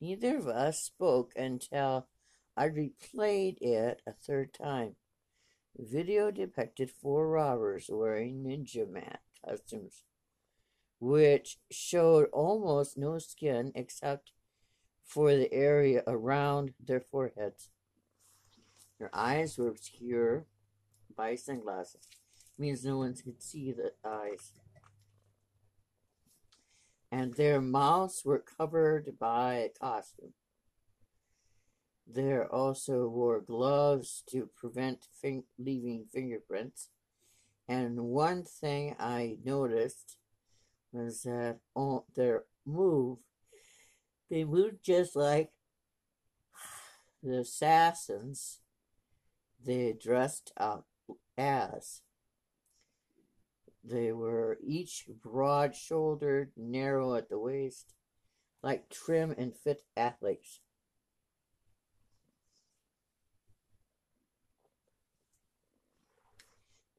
Neither 0.00 0.36
of 0.36 0.48
us 0.48 0.80
spoke 0.82 1.30
until 1.36 2.08
I 2.56 2.68
replayed 2.68 3.58
it 3.60 4.02
a 4.04 4.12
third 4.12 4.52
time. 4.52 4.96
The 5.76 5.86
video 5.86 6.32
depicted 6.32 6.90
four 6.90 7.28
robbers 7.28 7.86
wearing 7.88 8.42
ninja 8.42 8.90
mat 8.90 9.20
costumes 9.46 10.02
which 11.02 11.58
showed 11.68 12.28
almost 12.32 12.96
no 12.96 13.18
skin 13.18 13.72
except 13.74 14.30
for 15.04 15.34
the 15.34 15.52
area 15.52 16.00
around 16.06 16.74
their 16.78 17.00
foreheads. 17.00 17.70
Their 19.00 19.10
eyes 19.12 19.58
were 19.58 19.66
obscured 19.66 20.44
by 21.16 21.34
sunglasses. 21.34 22.06
Means 22.56 22.84
no 22.84 22.98
one 22.98 23.16
could 23.16 23.42
see 23.42 23.72
the 23.72 23.90
eyes. 24.08 24.52
And 27.10 27.34
their 27.34 27.60
mouths 27.60 28.22
were 28.24 28.38
covered 28.56 29.18
by 29.18 29.54
a 29.54 29.70
costume. 29.70 30.34
They 32.06 32.38
also 32.38 33.08
wore 33.08 33.40
gloves 33.40 34.22
to 34.30 34.48
prevent 34.54 35.08
fin- 35.20 35.46
leaving 35.58 36.06
fingerprints. 36.12 36.90
And 37.66 37.98
one 38.02 38.44
thing 38.44 38.94
I 39.00 39.38
noticed 39.44 40.18
was 40.92 41.22
that 41.22 41.58
on 41.74 42.02
their 42.14 42.44
move, 42.66 43.18
they 44.30 44.44
moved 44.44 44.84
just 44.84 45.16
like 45.16 45.50
the 47.22 47.40
assassins 47.40 48.60
they 49.64 49.92
dressed 49.92 50.52
up 50.56 50.86
as. 51.36 52.02
They 53.84 54.12
were 54.12 54.58
each 54.62 55.06
broad 55.22 55.74
shouldered, 55.74 56.52
narrow 56.56 57.14
at 57.14 57.28
the 57.28 57.38
waist, 57.38 57.94
like 58.62 58.88
trim 58.88 59.34
and 59.36 59.56
fit 59.56 59.82
athletes. 59.96 60.60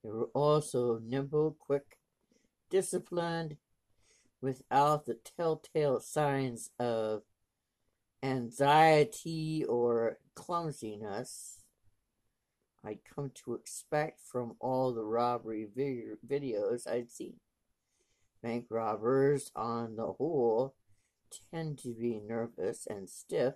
They 0.04 0.10
were 0.10 0.30
also 0.34 1.00
nimble, 1.00 1.56
quick, 1.58 1.98
disciplined, 2.70 3.56
without 4.44 5.06
the 5.06 5.18
telltale 5.38 6.02
signs 6.02 6.70
of 6.78 7.22
anxiety 8.22 9.64
or 9.68 10.18
clumsiness 10.36 11.64
I'd 12.86 13.00
come 13.16 13.32
to 13.46 13.54
expect 13.54 14.20
from 14.20 14.56
all 14.60 14.94
the 14.94 15.06
robbery 15.06 15.70
videos 15.74 16.86
I'd 16.86 17.10
seen. 17.10 17.36
Bank 18.42 18.66
robbers, 18.70 19.52
on 19.56 19.96
the 19.96 20.12
whole, 20.12 20.76
tend 21.50 21.78
to 21.80 21.94
be 21.94 22.20
nervous 22.20 22.86
and 22.86 23.10
stiff 23.10 23.54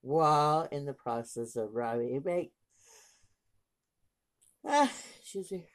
while 0.00 0.66
in 0.72 0.86
the 0.86 0.94
process 0.94 1.56
of 1.56 1.74
robbing 1.74 2.16
a 2.16 2.20
bank. 2.20 2.50
Ah, 4.66 4.90
excuse 5.20 5.52
me. 5.52 5.66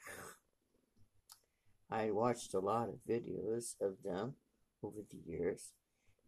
I 1.94 2.10
watched 2.10 2.56
a 2.56 2.60
lot 2.60 2.90
of 2.90 2.96
videos 3.08 3.76
of 3.80 3.98
them 4.04 4.34
over 4.82 5.02
the 5.12 5.32
years, 5.32 5.74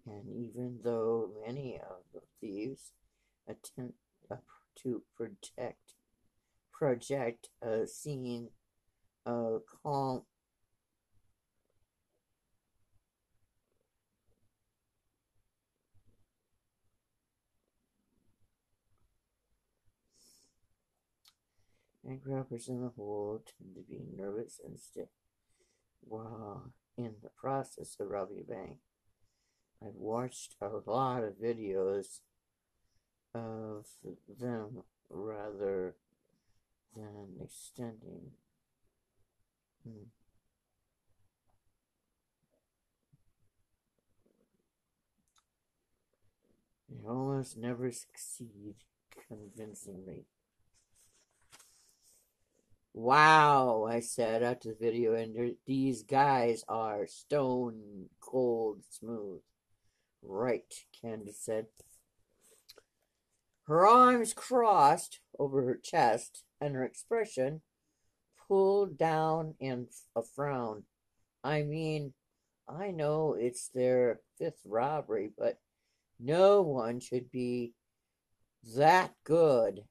and 0.05 0.29
even 0.29 0.81
though 0.83 1.31
many 1.43 1.79
of 1.79 2.03
the 2.13 2.21
thieves 2.39 2.91
attempt 3.47 3.97
to 4.83 5.01
protect 5.17 5.95
project 6.71 7.49
a 7.63 7.87
scene 7.87 8.49
of 9.25 9.63
calm 9.81 10.21
and 22.03 22.21
grabbers 22.21 22.67
in 22.67 22.83
the 22.83 22.89
hole 22.89 23.41
tend 23.57 23.73
to 23.73 23.81
be 23.81 24.03
nervous 24.15 24.59
and 24.63 24.79
stiff 24.79 25.07
while 26.05 26.71
in 26.97 27.15
the 27.21 27.29
process 27.29 27.95
of 27.99 28.09
bank. 28.47 28.77
I've 29.81 29.95
watched 29.95 30.55
a 30.61 30.69
lot 30.85 31.23
of 31.23 31.33
videos 31.33 32.19
of 33.33 33.85
them 34.39 34.83
rather 35.09 35.95
than 36.95 37.35
extending. 37.43 38.31
Hmm. 39.83 40.05
They 46.89 47.07
almost 47.07 47.57
never 47.57 47.91
succeed 47.91 48.75
convincingly. 49.27 50.25
Wow, 52.97 53.85
I 53.89 53.99
said 53.99 54.41
after 54.41 54.69
the 54.69 54.77
video 54.79 55.15
ended, 55.15 55.57
these 55.65 56.01
guys 56.01 56.63
are 56.69 57.07
stone 57.07 58.05
cold 58.21 58.83
smooth. 58.89 59.41
Right, 60.23 60.73
Candace 61.01 61.41
said. 61.41 61.65
Her 63.67 63.85
arms 63.85 64.33
crossed 64.33 65.19
over 65.37 65.63
her 65.63 65.75
chest, 65.75 66.45
and 66.61 66.73
her 66.73 66.85
expression 66.85 67.63
pulled 68.47 68.97
down 68.97 69.55
in 69.59 69.87
a 70.15 70.23
frown. 70.23 70.83
I 71.43 71.63
mean, 71.63 72.13
I 72.65 72.91
know 72.91 73.35
it's 73.37 73.67
their 73.67 74.21
fifth 74.37 74.61
robbery, 74.63 75.31
but 75.37 75.59
no 76.17 76.61
one 76.61 77.01
should 77.01 77.29
be 77.29 77.73
that 78.77 79.15
good. 79.25 79.81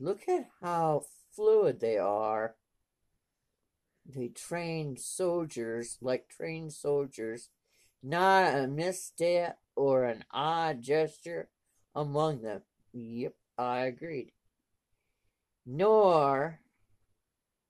Look 0.00 0.28
at 0.28 0.48
how 0.60 1.04
fluid 1.34 1.80
they 1.80 1.98
are. 1.98 2.54
They 4.06 4.28
trained 4.28 4.98
soldiers 4.98 5.98
like 6.00 6.28
trained 6.28 6.72
soldiers, 6.72 7.50
not 8.02 8.54
a 8.54 8.66
misstep 8.66 9.58
or 9.76 10.04
an 10.04 10.24
odd 10.30 10.82
gesture 10.82 11.48
among 11.94 12.42
them. 12.42 12.62
Yep, 12.92 13.34
I 13.56 13.80
agreed. 13.80 14.32
Nor 15.66 16.60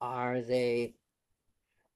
are 0.00 0.40
they 0.40 0.94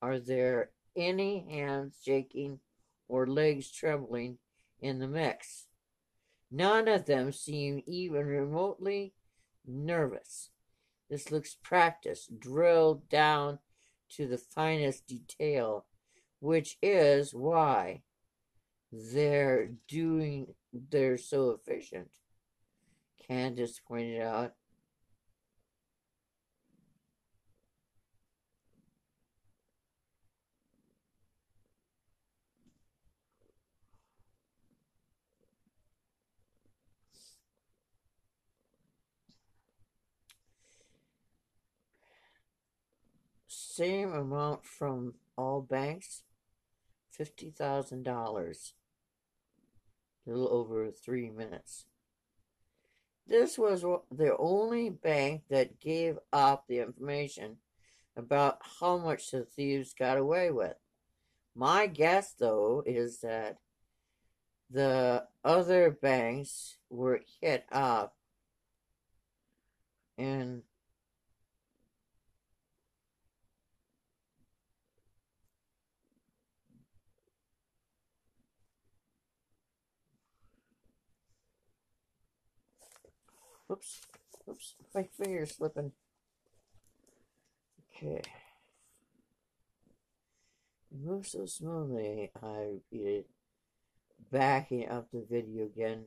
are 0.03 0.19
there 0.19 0.71
any 0.95 1.47
hands 1.51 1.97
shaking 2.05 2.61
or 3.09 3.27
legs 3.27 3.71
trembling 3.71 4.39
in 4.81 4.99
the 4.99 5.09
mix. 5.09 5.67
None 6.51 6.89
of 6.89 7.07
them 7.07 7.33
seem 7.33 7.83
even 7.87 8.27
remotely 8.27 9.15
nervous. 9.67 10.51
This 11.15 11.31
looks 11.31 11.57
practiced, 11.63 12.41
drilled 12.41 13.09
down 13.09 13.61
to 14.17 14.27
the 14.27 14.37
finest 14.37 15.07
detail, 15.07 15.87
which 16.41 16.77
is 16.83 17.33
why 17.33 18.03
they're 18.91 19.71
doing 19.87 20.57
they're 20.73 21.17
so 21.17 21.51
efficient. 21.53 22.11
Candace 23.29 23.79
pointed 23.79 24.23
out. 24.23 24.55
Same 43.75 44.13
amount 44.13 44.65
from 44.65 45.15
all 45.37 45.61
banks, 45.61 46.23
$50,000. 47.19 48.73
A 50.27 50.31
little 50.31 50.49
over 50.49 50.91
three 50.91 51.29
minutes. 51.29 51.87
This 53.27 53.59
was 53.59 53.83
the 53.83 54.37
only 54.39 54.91
bank 54.91 55.43
that 55.51 55.81
gave 55.81 56.19
up 56.33 56.67
the 56.69 56.79
information 56.79 57.57
about 58.17 58.59
how 58.81 58.97
much 58.99 59.31
the 59.31 59.45
thieves 59.45 59.93
got 59.93 60.19
away 60.19 60.51
with. 60.51 60.77
My 61.55 61.87
guess, 61.87 62.33
though, 62.39 62.83
is 62.87 63.21
that 63.21 63.59
the 64.71 65.25
other 65.45 65.91
banks 65.91 66.77
were 66.91 67.21
hit 67.41 67.65
up 67.73 68.15
and 70.17 70.63
Oops, 83.71 84.01
oops, 84.49 84.75
my 84.95 85.09
finger's 85.17 85.57
slipping. 85.57 85.93
Okay. 87.97 88.23
It 90.91 91.01
moves 91.03 91.33
so 91.33 91.47
smoothly, 91.47 92.31
I 92.43 92.67
repeated, 92.75 93.25
backing 94.31 94.89
up 94.89 95.11
the 95.11 95.27
video 95.29 95.65
again. 95.65 96.05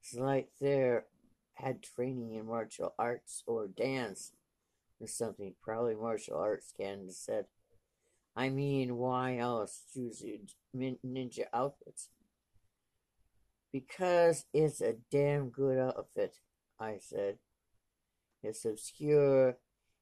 It's 0.00 0.14
like 0.14 0.48
they're 0.60 1.04
had 1.54 1.82
training 1.82 2.34
in 2.34 2.46
martial 2.46 2.94
arts 2.98 3.42
or 3.46 3.68
dance 3.68 4.32
or 5.00 5.06
something. 5.06 5.54
Probably 5.62 5.94
martial 5.94 6.38
arts, 6.38 6.72
Candace 6.76 7.18
said. 7.18 7.46
I 8.34 8.48
mean, 8.48 8.96
why 8.96 9.36
else 9.36 9.82
choose 9.92 10.24
ninja 10.74 11.44
outfits? 11.52 12.08
Because 13.72 14.44
it's 14.52 14.80
a 14.80 14.96
damn 15.10 15.48
good 15.48 15.78
outfit, 15.78 16.36
I 16.78 16.98
said. 17.00 17.38
It's 18.42 18.64
obscure, 18.64 19.56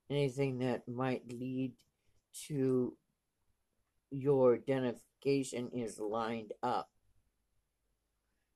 anything 0.08 0.58
that 0.58 0.88
might 0.88 1.30
lead 1.32 1.74
to 2.46 2.96
your 4.10 4.54
identification 4.54 5.70
is 5.72 5.98
lined 5.98 6.52
up. 6.62 6.90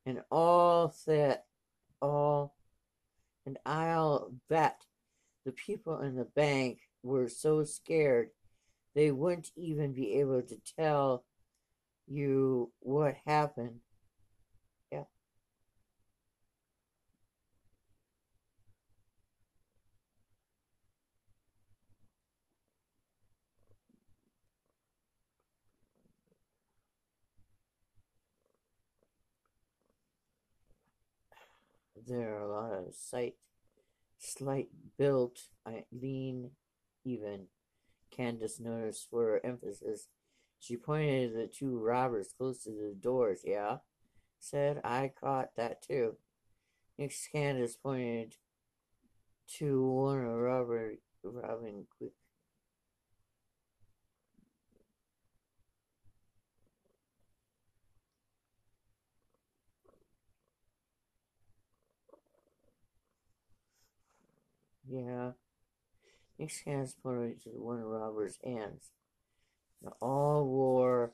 And 0.06 0.22
all 0.30 0.94
that, 1.06 1.44
all, 2.00 2.54
and 3.46 3.58
I'll 3.64 4.32
bet 4.48 4.84
the 5.44 5.52
people 5.52 6.00
in 6.00 6.16
the 6.16 6.24
bank 6.24 6.80
were 7.02 7.28
so 7.28 7.62
scared 7.64 8.30
they 8.94 9.10
wouldn't 9.10 9.50
even 9.56 9.92
be 9.92 10.14
able 10.20 10.42
to 10.42 10.56
tell 10.78 11.24
you 12.06 12.70
what 12.80 13.16
happened. 13.26 13.80
There 32.06 32.36
are 32.36 32.42
a 32.42 32.50
lot 32.50 32.72
of 32.72 32.94
slight, 32.94 33.34
slight 34.18 34.68
built, 34.98 35.48
lean, 35.92 36.50
even 37.04 37.46
Candace 38.10 38.60
noticed 38.60 39.08
for 39.10 39.24
her 39.24 39.40
emphasis. 39.44 40.08
She 40.58 40.76
pointed 40.76 41.32
to 41.32 41.36
the 41.36 41.46
two 41.46 41.78
robbers 41.78 42.34
close 42.36 42.64
to 42.64 42.70
the 42.70 42.94
doors. 42.98 43.40
Yeah, 43.44 43.78
said 44.38 44.80
I 44.84 45.12
caught 45.18 45.56
that 45.56 45.82
too. 45.82 46.16
Next, 46.98 47.28
Candace 47.32 47.76
pointed 47.76 48.36
to 49.58 49.86
one 49.86 50.24
of 50.24 50.34
Robert 50.34 50.98
robbing 51.22 51.86
quick. 51.96 52.12
Yeah. 64.88 65.32
Next 66.38 66.64
hands 66.64 66.94
pointed 67.00 67.42
to 67.44 67.50
one 67.50 67.78
of 67.78 67.86
Robert's 67.86 68.38
hands. 68.44 68.90
They 69.82 69.90
all 70.00 70.46
wore 70.46 71.12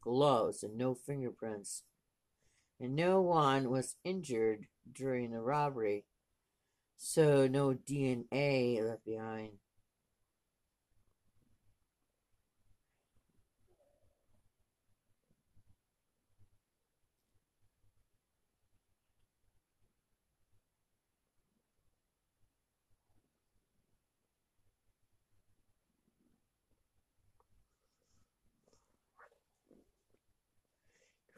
gloves 0.00 0.62
and 0.62 0.76
no 0.76 0.94
fingerprints, 0.94 1.82
and 2.80 2.94
no 2.96 3.20
one 3.20 3.70
was 3.70 3.96
injured 4.04 4.66
during 4.90 5.30
the 5.30 5.40
robbery, 5.40 6.04
so 6.96 7.46
no 7.46 7.72
DNA 7.72 8.82
left 8.82 9.04
behind. 9.04 9.52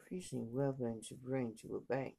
Increasing 0.09 0.47
weapon 0.53 1.01
to 1.07 1.15
bring 1.15 1.53
to 1.61 1.75
a 1.75 1.93
bank. 1.93 2.15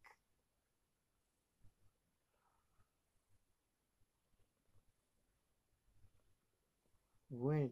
Would 7.30 7.70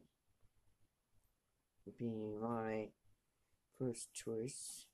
be 1.99 2.11
my 2.41 2.89
first 3.79 4.13
choice. 4.13 4.87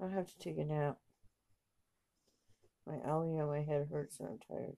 I'll 0.00 0.08
have 0.08 0.26
to 0.26 0.38
take 0.38 0.58
a 0.58 0.64
nap. 0.64 0.98
My 2.86 2.96
oh, 3.04 3.22
owie 3.22 3.40
on 3.40 3.48
my 3.48 3.62
head 3.62 3.88
hurts 3.90 4.20
and 4.20 4.28
I'm 4.28 4.38
tired. 4.38 4.76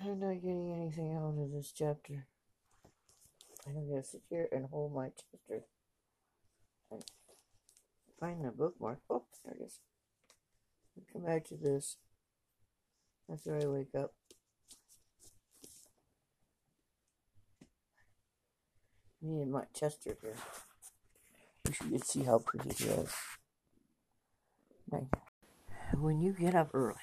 I'm 0.00 0.20
not 0.20 0.42
getting 0.42 0.72
anything 0.72 1.14
out 1.14 1.38
of 1.38 1.52
this 1.52 1.72
chapter. 1.72 2.26
I'm 3.66 3.88
gonna 3.88 4.02
sit 4.02 4.22
here 4.28 4.48
and 4.52 4.66
hold 4.66 4.94
my 4.94 5.08
chapter 5.08 5.64
find 8.24 8.44
the 8.44 8.50
bookmark. 8.50 9.00
Oh, 9.10 9.24
there 9.44 9.54
it 9.54 9.64
is. 9.64 9.80
I'll 10.96 11.04
come 11.12 11.26
back 11.26 11.44
to 11.46 11.56
this 11.56 11.96
after 13.30 13.54
I 13.60 13.66
wake 13.66 13.94
up. 13.94 14.14
Me 19.20 19.40
and 19.40 19.52
my 19.52 19.64
Chester 19.74 20.16
here. 20.20 20.36
Wish 21.66 21.80
you 21.80 21.90
could 21.90 22.04
see 22.04 22.22
how 22.24 22.38
pretty 22.38 22.74
he 22.74 22.90
is. 22.90 23.12
Like, 24.90 25.06
when 25.94 26.20
you 26.20 26.32
get 26.32 26.54
up 26.54 26.70
early, 26.74 26.96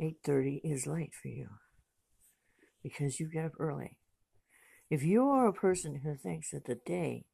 8.30 0.00 0.60
is 0.62 0.86
late 0.86 1.14
for 1.14 1.28
you 1.28 1.48
because 2.82 3.18
you 3.18 3.30
get 3.30 3.46
up 3.46 3.52
early. 3.58 3.96
If 4.90 5.02
you 5.02 5.26
are 5.28 5.46
a 5.46 5.54
person 5.54 6.00
who 6.04 6.16
thinks 6.16 6.50
that 6.50 6.66
the 6.66 6.74
day 6.74 7.24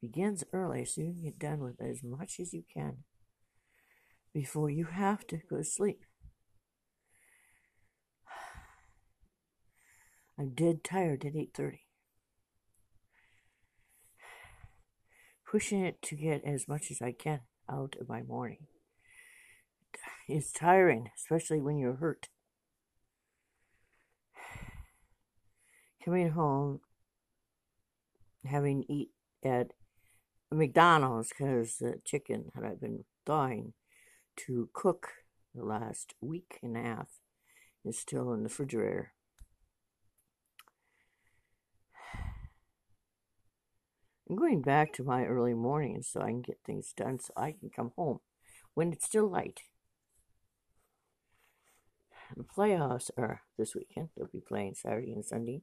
begins 0.00 0.42
early 0.52 0.84
so 0.84 1.02
you 1.02 1.12
can 1.12 1.22
get 1.22 1.38
done 1.38 1.60
with 1.60 1.80
as 1.80 2.02
much 2.02 2.40
as 2.40 2.52
you 2.52 2.64
can 2.72 3.04
before 4.32 4.70
you 4.70 4.86
have 4.86 5.26
to 5.28 5.38
go 5.48 5.58
to 5.58 5.64
sleep, 5.64 6.00
I'm 10.38 10.54
dead 10.54 10.82
tired 10.82 11.24
at 11.24 11.34
8.30. 11.34 11.78
Pushing 15.50 15.84
it 15.84 16.00
to 16.02 16.14
get 16.14 16.44
as 16.44 16.68
much 16.68 16.92
as 16.92 17.02
I 17.02 17.10
can 17.10 17.40
out 17.68 17.96
of 18.00 18.08
my 18.08 18.22
morning. 18.22 18.68
It's 20.28 20.52
tiring, 20.52 21.10
especially 21.16 21.60
when 21.60 21.76
you're 21.76 21.96
hurt. 21.96 22.28
Coming 26.04 26.30
home, 26.30 26.80
having 28.46 28.84
eat 28.88 29.10
at 29.44 29.72
McDonald's 30.52 31.30
because 31.30 31.78
the 31.78 32.00
chicken 32.04 32.52
that 32.54 32.64
I've 32.64 32.80
been 32.80 33.04
thawing 33.26 33.72
to 34.46 34.68
cook 34.72 35.08
the 35.52 35.64
last 35.64 36.14
week 36.20 36.60
and 36.62 36.76
a 36.76 36.80
half 36.80 37.08
is 37.84 37.98
still 37.98 38.32
in 38.32 38.44
the 38.44 38.48
refrigerator. 38.48 39.14
I'm 44.30 44.36
going 44.36 44.62
back 44.62 44.92
to 44.92 45.02
my 45.02 45.24
early 45.24 45.54
mornings 45.54 46.08
so 46.08 46.20
I 46.20 46.28
can 46.28 46.42
get 46.42 46.60
things 46.64 46.92
done 46.96 47.18
so 47.18 47.32
I 47.36 47.50
can 47.50 47.68
come 47.68 47.90
home 47.96 48.20
when 48.74 48.92
it's 48.92 49.04
still 49.04 49.28
light. 49.28 49.62
The 52.36 52.44
playoffs 52.44 53.10
are 53.18 53.42
this 53.58 53.74
weekend. 53.74 54.10
They'll 54.16 54.28
be 54.28 54.40
playing 54.40 54.74
Saturday 54.76 55.10
and 55.10 55.24
Sunday. 55.24 55.62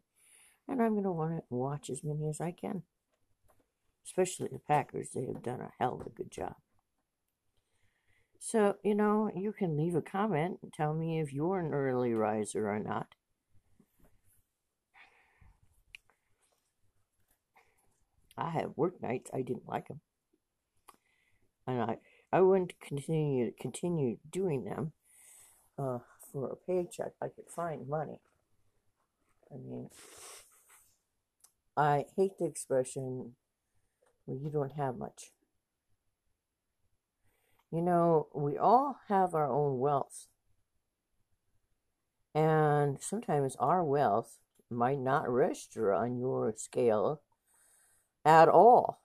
And 0.68 0.82
I'm 0.82 0.96
going 0.96 1.06
to 1.06 1.14
want 1.14 1.38
to 1.38 1.44
watch 1.50 1.90
as 1.90 2.04
many 2.04 2.28
as 2.28 2.42
I 2.42 2.52
can. 2.52 2.84
Especially 4.06 4.50
the 4.52 4.60
Packers. 4.60 5.12
They 5.16 5.28
have 5.28 5.42
done 5.42 5.62
a 5.62 5.72
hell 5.80 6.02
of 6.02 6.08
a 6.08 6.10
good 6.10 6.30
job. 6.30 6.56
So, 8.38 8.76
you 8.84 8.96
know, 8.96 9.32
you 9.34 9.54
can 9.54 9.78
leave 9.78 9.96
a 9.96 10.02
comment 10.02 10.60
and 10.62 10.74
tell 10.74 10.94
me 10.94 11.22
if 11.22 11.32
you're 11.32 11.60
an 11.60 11.74
early 11.74 12.14
riser 12.14 12.70
or 12.70 12.80
not. 12.80 13.16
I 18.38 18.50
have 18.52 18.78
work 18.78 19.02
nights. 19.02 19.30
I 19.34 19.42
didn't 19.42 19.68
like 19.68 19.88
them, 19.88 20.02
and 21.66 21.82
I 21.82 21.98
I 22.32 22.42
wouldn't 22.42 22.80
continue 22.80 23.52
continue 23.60 24.18
doing 24.30 24.64
them 24.66 24.94
uh, 25.78 26.00
for 26.32 26.52
a 26.52 26.56
paycheck. 26.56 27.14
I 27.22 27.28
could 27.28 27.50
find 27.50 27.88
money. 27.88 28.20
I 29.52 29.58
mean, 29.58 29.90
I 31.76 32.06
hate 32.16 32.38
the 32.38 32.46
expression 32.46 33.36
"well, 34.26 34.38
you 34.38 34.50
don't 34.50 34.74
have 34.74 34.98
much." 34.98 35.32
You 37.72 37.82
know, 37.82 38.28
we 38.34 38.58
all 38.58 39.00
have 39.10 39.36
our 39.36 39.52
own 39.52 39.80
wealth. 39.80 40.28
And 42.34 43.02
sometimes 43.02 43.56
our 43.58 43.84
wealth 43.84 44.38
might 44.70 45.00
not 45.00 45.30
register 45.30 45.92
on 45.92 46.18
your 46.18 46.54
scale 46.56 47.22
at 48.28 48.50
all. 48.50 49.02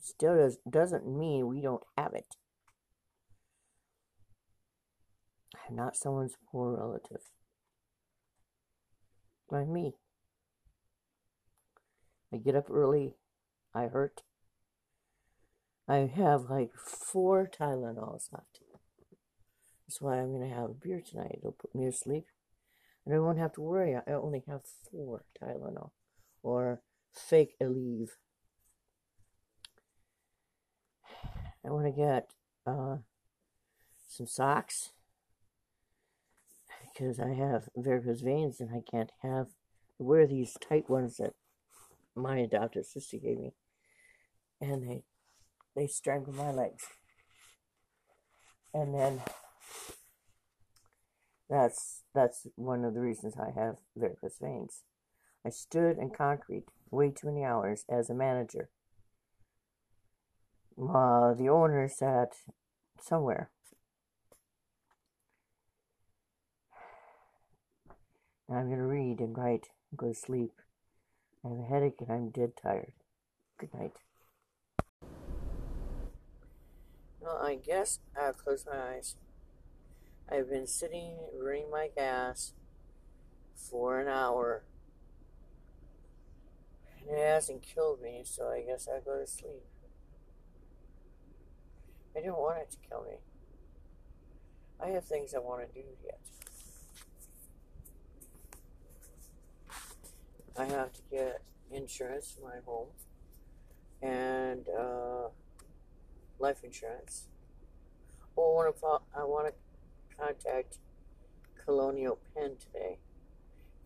Still 0.00 0.36
does, 0.36 0.58
doesn't 0.68 1.06
mean 1.06 1.46
we 1.46 1.60
don't 1.60 1.82
have 1.98 2.14
it. 2.14 2.36
I'm 5.68 5.76
not 5.76 5.96
someone's 5.96 6.36
poor 6.50 6.76
relative. 6.76 7.20
Like 9.50 9.68
me. 9.68 9.92
I 12.32 12.38
get 12.38 12.56
up 12.56 12.70
early. 12.70 13.16
I 13.74 13.82
hurt. 13.82 14.22
I 15.86 16.10
have 16.14 16.48
like 16.48 16.70
four 16.74 17.46
Tylenols 17.52 18.32
left. 18.32 18.60
That's 19.86 20.00
why 20.00 20.18
I'm 20.18 20.32
going 20.32 20.48
to 20.48 20.54
have 20.54 20.70
a 20.70 20.74
beer 20.74 21.02
tonight. 21.04 21.38
It'll 21.38 21.52
put 21.52 21.74
me 21.74 21.84
to 21.84 21.92
sleep. 21.92 22.24
And 23.04 23.14
I 23.14 23.18
won't 23.18 23.38
have 23.38 23.52
to 23.54 23.60
worry. 23.60 23.94
I 23.94 24.12
only 24.12 24.44
have 24.48 24.60
four 24.90 25.24
Tylenol. 25.42 25.90
Or 26.42 26.80
fake 27.12 27.56
Aleve. 27.60 28.10
I 31.64 31.70
want 31.70 31.86
to 31.86 31.92
get 31.92 32.30
uh, 32.66 32.96
some 34.08 34.26
socks 34.26 34.90
because 36.92 37.20
I 37.20 37.34
have 37.34 37.68
varicose 37.76 38.20
veins 38.20 38.60
and 38.60 38.70
I 38.70 38.82
can't 38.90 39.12
have 39.22 39.48
wear 39.98 40.26
these 40.26 40.56
tight 40.60 40.88
ones 40.88 41.18
that 41.18 41.34
my 42.14 42.38
adopted 42.38 42.86
sister 42.86 43.18
gave 43.18 43.38
me, 43.38 43.52
and 44.60 44.82
they 44.82 45.02
they 45.76 45.86
strangle 45.86 46.32
my 46.32 46.50
legs. 46.50 46.84
And 48.72 48.94
then 48.94 49.20
that's 51.48 52.02
that's 52.14 52.46
one 52.56 52.84
of 52.84 52.94
the 52.94 53.00
reasons 53.00 53.34
I 53.36 53.50
have 53.58 53.76
varicose 53.96 54.38
veins. 54.40 54.82
I 55.44 55.50
stood 55.50 55.98
in 55.98 56.10
concrete 56.10 56.66
way 56.90 57.10
too 57.10 57.28
many 57.28 57.44
hours 57.44 57.84
as 57.88 58.10
a 58.10 58.14
manager. 58.14 58.68
Uh, 60.78 61.34
the 61.34 61.48
owner 61.48 61.88
sat 61.88 62.32
somewhere. 63.00 63.50
Now 68.48 68.56
I'm 68.56 68.66
going 68.66 68.78
to 68.78 68.84
read 68.84 69.20
and 69.20 69.36
write 69.36 69.68
and 69.90 69.98
go 69.98 70.08
to 70.08 70.14
sleep. 70.14 70.52
I 71.44 71.48
have 71.48 71.58
a 71.58 71.62
headache 71.62 72.00
and 72.00 72.10
I'm 72.10 72.30
dead 72.30 72.52
tired. 72.60 72.92
Good 73.58 73.72
night. 73.74 73.92
Well, 77.20 77.38
I 77.42 77.56
guess 77.56 78.00
I'll 78.18 78.32
close 78.32 78.64
my 78.66 78.94
eyes. 78.94 79.16
I've 80.28 80.48
been 80.48 80.66
sitting, 80.66 81.16
running 81.40 81.70
my 81.70 81.90
gas 81.94 82.54
for 83.54 84.00
an 84.00 84.08
hour 84.08 84.62
it 87.08 87.18
hasn't 87.18 87.62
killed 87.62 88.00
me, 88.00 88.22
so 88.24 88.48
I 88.48 88.62
guess 88.62 88.88
I'll 88.92 89.00
go 89.00 89.18
to 89.18 89.26
sleep. 89.26 89.64
I 92.16 92.20
didn't 92.20 92.36
want 92.38 92.58
it 92.58 92.70
to 92.72 92.76
kill 92.88 93.02
me. 93.02 93.16
I 94.82 94.88
have 94.88 95.04
things 95.04 95.34
I 95.34 95.38
want 95.38 95.66
to 95.66 95.72
do 95.80 95.86
yet. 96.04 96.18
I 100.56 100.64
have 100.64 100.92
to 100.92 101.02
get 101.10 101.42
insurance 101.70 102.36
for 102.36 102.46
my 102.46 102.56
home 102.64 102.88
and 104.02 104.66
uh, 104.68 105.28
life 106.38 106.64
insurance. 106.64 107.28
I 108.36 108.98
I 109.16 109.24
want 109.24 109.48
to 109.48 110.16
contact 110.16 110.78
Colonial 111.64 112.18
Penn 112.34 112.56
today. 112.58 112.98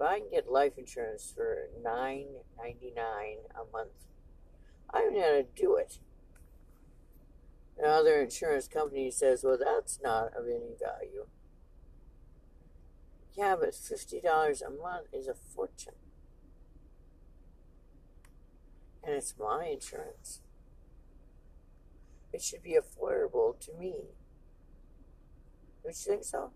I 0.07 0.21
can 0.21 0.31
get 0.31 0.51
life 0.51 0.79
insurance 0.79 1.33
for 1.35 1.69
nine 1.83 2.27
ninety 2.59 2.93
nine 2.95 3.39
a 3.55 3.65
month, 3.73 4.07
I'm 4.91 5.15
gonna 5.15 5.45
do 5.45 5.77
it. 5.77 5.99
Another 7.79 8.21
insurance 8.23 8.69
company 8.69 9.11
says, 9.11 9.45
"Well, 9.45 9.59
that's 9.59 10.01
not 10.01 10.35
of 10.35 10.47
any 10.49 10.75
value." 10.79 11.27
Yeah, 13.35 13.57
but 13.57 13.75
fifty 13.75 14.21
dollars 14.21 14.63
a 14.63 14.71
month 14.71 15.09
is 15.13 15.27
a 15.29 15.35
fortune, 15.35 15.95
and 19.03 19.15
it's 19.15 19.35
my 19.39 19.67
insurance. 19.67 20.41
It 22.33 22.43
should 22.43 22.63
be 22.63 22.77
affordable 22.77 23.59
to 23.61 23.73
me. 23.75 24.17
Don't 25.83 25.91
you 25.91 26.13
think 26.13 26.25
so? 26.25 26.53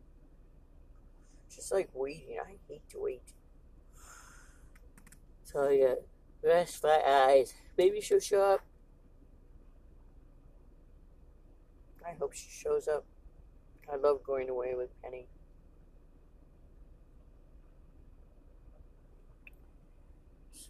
Just 1.50 1.72
like 1.72 1.90
waiting. 1.94 2.38
I 2.40 2.58
hate 2.68 2.88
to 2.90 3.00
wait. 3.00 3.34
So 5.50 5.70
yeah, 5.70 5.94
Rest 6.42 6.84
my 6.84 7.02
eyes. 7.06 7.54
Maybe 7.78 8.02
she'll 8.02 8.20
show 8.20 8.42
up. 8.42 8.60
I 12.06 12.12
hope 12.18 12.34
she 12.34 12.48
shows 12.50 12.86
up. 12.86 13.06
I 13.90 13.96
love 13.96 14.22
going 14.22 14.50
away 14.50 14.74
with 14.74 14.90
Penny. 15.02 15.26
So, 20.52 20.68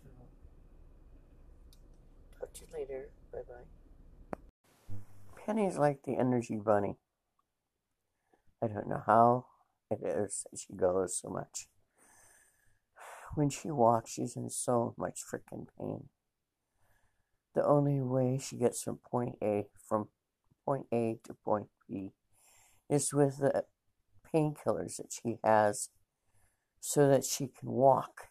talk 2.38 2.52
to 2.54 2.60
you 2.60 2.66
later. 2.72 3.08
Bye 3.32 3.38
bye. 3.48 4.88
Penny's 5.44 5.76
like 5.76 6.04
the 6.04 6.16
energy 6.16 6.56
bunny. 6.56 6.98
I 8.62 8.68
don't 8.68 8.88
know 8.88 9.02
how 9.04 9.46
it 9.90 10.00
is 10.02 10.46
she 10.56 10.72
goes 10.72 11.18
so 11.18 11.28
much. 11.30 11.68
When 13.38 13.50
she 13.50 13.70
walks, 13.70 14.10
she's 14.10 14.34
in 14.34 14.50
so 14.50 14.94
much 14.98 15.20
freaking 15.22 15.68
pain. 15.78 16.08
The 17.54 17.64
only 17.64 18.00
way 18.00 18.36
she 18.36 18.56
gets 18.56 18.82
from 18.82 18.98
point 19.08 19.36
A 19.40 19.66
from 19.88 20.08
point 20.64 20.86
A 20.92 21.20
to 21.22 21.34
point 21.44 21.68
B 21.88 22.14
is 22.90 23.12
with 23.12 23.38
the 23.38 23.62
painkillers 24.26 24.96
that 24.96 25.12
she 25.12 25.38
has 25.44 25.90
so 26.80 27.06
that 27.06 27.24
she 27.24 27.46
can 27.46 27.70
walk. 27.70 28.30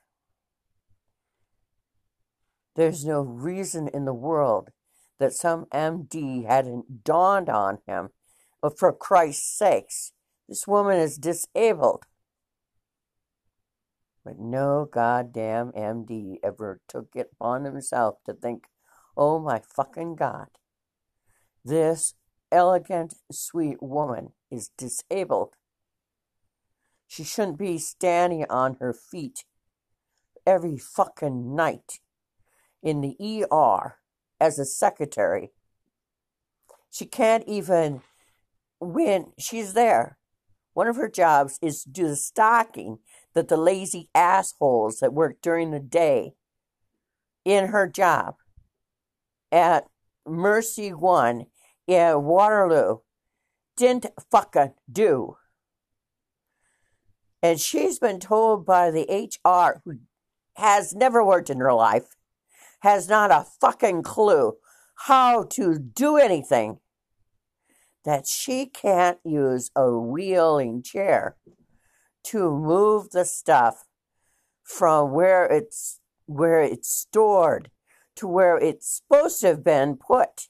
There's 2.76 3.06
no 3.06 3.22
reason 3.22 3.88
in 3.88 4.04
the 4.04 4.14
world 4.14 4.72
that 5.20 5.32
some 5.32 5.68
MD 5.74 6.46
hadn't 6.46 7.06
dawned 7.06 7.48
on 7.48 7.78
him. 7.88 8.10
But 8.62 8.78
for 8.78 8.92
Christ's 8.92 9.58
sakes, 9.58 10.12
this 10.50 10.68
woman 10.68 10.98
is 11.00 11.18
disabled. 11.18 12.04
But 14.28 14.40
no 14.40 14.90
goddamn 14.92 15.72
MD 15.72 16.36
ever 16.44 16.82
took 16.90 17.16
it 17.16 17.30
upon 17.32 17.64
himself 17.64 18.16
to 18.26 18.34
think, 18.34 18.66
oh 19.16 19.40
my 19.40 19.62
fucking 19.74 20.18
God, 20.18 20.48
this 21.64 22.14
elegant, 22.52 23.14
sweet 23.32 23.82
woman 23.82 24.34
is 24.52 24.72
disabled. 24.78 25.54
She 27.08 27.24
shouldn't 27.24 27.58
be 27.58 27.78
standing 27.78 28.46
on 28.50 28.76
her 28.82 28.92
feet 28.92 29.46
every 30.46 30.78
fucking 30.78 31.56
night 31.56 32.02
in 32.84 33.00
the 33.00 33.16
ER 33.50 33.96
as 34.42 34.60
a 34.60 34.66
secretary. 34.66 35.52
She 36.92 37.06
can't 37.06 37.46
even, 37.48 38.02
when 38.82 39.28
she's 39.40 39.72
there, 39.72 40.18
one 40.74 40.88
of 40.88 40.98
her 40.98 41.08
jobs 41.08 41.58
is 41.62 41.84
to 41.84 41.90
do 41.90 42.10
the 42.10 42.18
stocking 42.18 43.00
that 43.38 43.50
the 43.50 43.56
lazy 43.56 44.10
assholes 44.16 44.98
that 44.98 45.14
work 45.14 45.38
during 45.44 45.70
the 45.70 45.80
day 45.80 46.34
in 47.46 47.68
her 47.68 47.88
job 47.88 48.34
at 49.52 49.86
Mercy 50.26 50.90
One 50.90 51.46
in 51.86 52.24
Waterloo 52.24 52.98
didn't 53.76 54.08
fucking 54.32 54.74
do. 54.92 55.38
And 57.44 57.62
she's 57.62 58.00
been 58.00 58.20
told 58.20 58.66
by 58.66 58.90
the 58.90 59.06
HR, 59.46 59.84
who 59.86 60.00
has 60.56 60.96
never 60.96 61.24
worked 61.24 61.52
in 61.52 61.60
her 61.60 61.76
life, 61.76 62.16
has 62.80 63.08
not 63.08 63.30
a 63.30 63.46
fucking 63.62 64.02
clue 64.02 64.54
how 65.02 65.44
to 65.52 65.78
do 65.78 66.18
anything, 66.18 66.80
that 68.04 68.26
she 68.26 68.66
can't 68.66 69.20
use 69.24 69.70
a 69.76 69.92
wheeling 69.92 70.82
chair 70.82 71.38
to 72.28 72.52
move 72.52 73.12
the 73.12 73.26
stuff 73.26 73.86
from 74.64 75.12
where 75.12 75.46
it's 75.46 76.00
where 76.26 76.62
it's 76.62 76.90
stored 76.90 77.72
to 78.16 78.28
where 78.28 78.58
it's 78.58 78.98
supposed 78.98 79.40
to 79.40 79.48
have 79.48 79.64
been 79.64 79.96
put 79.96 80.50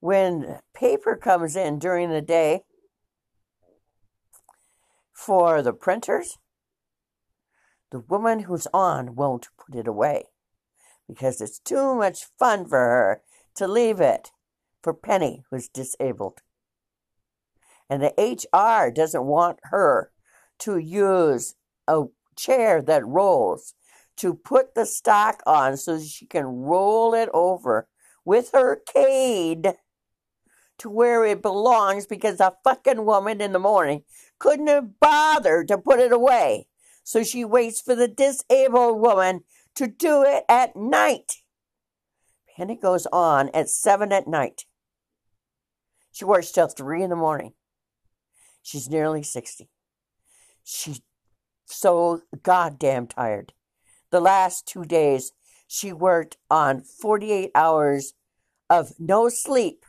when 0.00 0.58
paper 0.74 1.16
comes 1.16 1.54
in 1.54 1.78
during 1.78 2.10
the 2.10 2.20
day 2.20 2.64
for 5.12 5.62
the 5.62 5.72
printers, 5.72 6.38
the 7.92 8.00
woman 8.00 8.40
who's 8.40 8.66
on 8.74 9.14
won't 9.14 9.46
put 9.56 9.76
it 9.76 9.86
away 9.86 10.24
because 11.08 11.40
it's 11.40 11.60
too 11.60 11.94
much 11.94 12.26
fun 12.38 12.66
for 12.66 12.78
her 12.78 13.22
to 13.54 13.68
leave 13.68 14.00
it 14.00 14.32
for 14.82 14.92
Penny, 14.92 15.44
who's 15.50 15.68
disabled. 15.68 16.40
And 17.88 18.02
the 18.02 18.12
HR 18.18 18.90
doesn't 18.90 19.24
want 19.24 19.60
her 19.64 20.10
to 20.62 20.78
use 20.78 21.54
a 21.88 22.04
chair 22.36 22.82
that 22.82 23.06
rolls 23.06 23.74
to 24.16 24.34
put 24.34 24.74
the 24.74 24.86
stock 24.86 25.42
on 25.46 25.76
so 25.76 26.00
she 26.00 26.26
can 26.26 26.44
roll 26.44 27.14
it 27.14 27.28
over 27.34 27.88
with 28.24 28.50
her 28.52 28.76
cane 28.76 29.64
to 30.78 30.90
where 30.90 31.24
it 31.24 31.42
belongs 31.42 32.06
because 32.06 32.40
a 32.40 32.54
fucking 32.64 33.04
woman 33.04 33.40
in 33.40 33.52
the 33.52 33.58
morning 33.58 34.02
couldn't 34.38 34.68
have 34.68 35.00
bothered 35.00 35.68
to 35.68 35.78
put 35.78 36.00
it 36.00 36.12
away. 36.12 36.66
So 37.04 37.24
she 37.24 37.44
waits 37.44 37.80
for 37.80 37.94
the 37.94 38.08
disabled 38.08 39.00
woman 39.00 39.42
to 39.74 39.86
do 39.86 40.22
it 40.22 40.44
at 40.48 40.76
night. 40.76 41.42
And 42.58 42.70
it 42.70 42.80
goes 42.80 43.06
on 43.12 43.50
at 43.54 43.68
seven 43.68 44.12
at 44.12 44.28
night. 44.28 44.66
She 46.12 46.24
works 46.24 46.52
till 46.52 46.68
three 46.68 47.02
in 47.02 47.10
the 47.10 47.16
morning. 47.16 47.54
She's 48.62 48.88
nearly 48.88 49.22
60. 49.22 49.68
She's 50.64 51.00
so 51.66 52.22
goddamn 52.42 53.06
tired. 53.06 53.52
The 54.10 54.20
last 54.20 54.66
two 54.66 54.84
days, 54.84 55.32
she 55.66 55.92
worked 55.92 56.36
on 56.50 56.82
48 56.82 57.50
hours 57.54 58.14
of 58.68 58.92
no 58.98 59.28
sleep. 59.28 59.84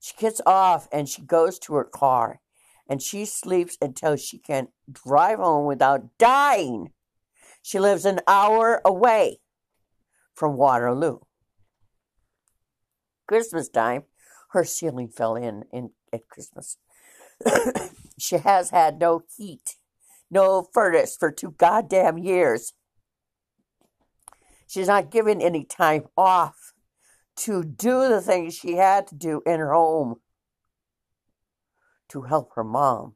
She 0.00 0.14
gets 0.16 0.40
off 0.46 0.88
and 0.92 1.08
she 1.08 1.22
goes 1.22 1.58
to 1.60 1.74
her 1.74 1.84
car 1.84 2.40
and 2.88 3.02
she 3.02 3.24
sleeps 3.24 3.76
until 3.80 4.16
she 4.16 4.38
can 4.38 4.68
drive 4.90 5.38
home 5.38 5.66
without 5.66 6.16
dying. 6.18 6.92
She 7.62 7.78
lives 7.78 8.04
an 8.04 8.20
hour 8.26 8.80
away 8.84 9.40
from 10.34 10.56
Waterloo. 10.56 11.18
Christmas 13.26 13.68
time, 13.68 14.04
her 14.52 14.64
ceiling 14.64 15.08
fell 15.08 15.36
in, 15.36 15.64
in 15.70 15.90
at 16.12 16.28
Christmas. 16.28 16.78
she 18.18 18.38
has 18.38 18.70
had 18.70 18.98
no 18.98 19.22
heat, 19.36 19.76
no 20.30 20.66
furnace 20.72 21.16
for 21.16 21.30
two 21.30 21.52
goddamn 21.58 22.18
years. 22.18 22.72
She's 24.66 24.88
not 24.88 25.10
given 25.10 25.40
any 25.40 25.64
time 25.64 26.04
off 26.16 26.72
to 27.36 27.64
do 27.64 28.08
the 28.08 28.20
things 28.20 28.54
she 28.54 28.76
had 28.76 29.06
to 29.06 29.14
do 29.14 29.42
in 29.46 29.60
her 29.60 29.72
home 29.72 30.16
to 32.08 32.22
help 32.22 32.52
her 32.54 32.64
mom, 32.64 33.14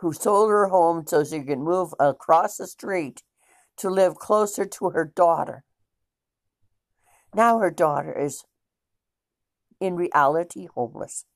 who 0.00 0.12
sold 0.12 0.50
her 0.50 0.68
home 0.68 1.04
so 1.06 1.24
she 1.24 1.40
could 1.40 1.58
move 1.58 1.92
across 2.00 2.56
the 2.56 2.66
street 2.66 3.22
to 3.76 3.90
live 3.90 4.14
closer 4.16 4.64
to 4.64 4.90
her 4.90 5.04
daughter. 5.04 5.64
Now 7.34 7.58
her 7.58 7.70
daughter 7.70 8.16
is 8.16 8.44
in 9.80 9.96
reality 9.96 10.68
homeless. 10.74 11.26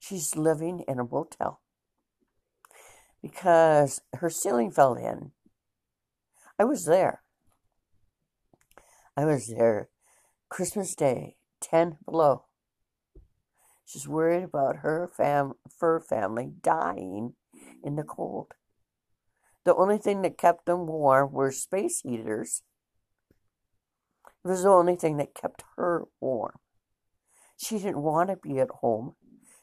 She's 0.00 0.34
living 0.34 0.82
in 0.88 0.98
a 0.98 1.04
motel 1.04 1.60
because 3.22 4.00
her 4.14 4.30
ceiling 4.30 4.72
fell 4.72 4.94
in. 4.94 5.30
I 6.58 6.64
was 6.64 6.86
there. 6.86 7.22
I 9.16 9.24
was 9.26 9.46
there 9.46 9.90
Christmas 10.48 10.94
Day, 10.94 11.36
10 11.60 11.98
below. 12.04 12.46
She's 13.84 14.08
worried 14.08 14.44
about 14.44 14.76
her 14.76 15.10
fam- 15.14 15.54
fur 15.68 16.00
family 16.00 16.52
dying 16.62 17.34
in 17.84 17.96
the 17.96 18.02
cold. 18.02 18.54
The 19.64 19.74
only 19.74 19.98
thing 19.98 20.22
that 20.22 20.38
kept 20.38 20.66
them 20.66 20.86
warm 20.86 21.32
were 21.32 21.52
space 21.52 22.00
heaters. 22.00 22.62
It 24.44 24.48
was 24.48 24.62
the 24.62 24.70
only 24.70 24.96
thing 24.96 25.18
that 25.18 25.34
kept 25.34 25.62
her 25.76 26.06
warm. 26.20 26.58
She 27.58 27.78
didn't 27.78 28.00
want 28.00 28.30
to 28.30 28.36
be 28.36 28.58
at 28.58 28.70
home. 28.80 29.16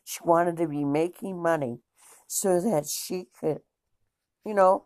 She 0.08 0.20
wanted 0.24 0.56
to 0.58 0.68
be 0.68 0.86
making 0.86 1.42
money 1.42 1.82
so 2.28 2.62
that 2.62 2.88
she 2.88 3.26
could, 3.38 3.60
you 4.46 4.54
know, 4.54 4.86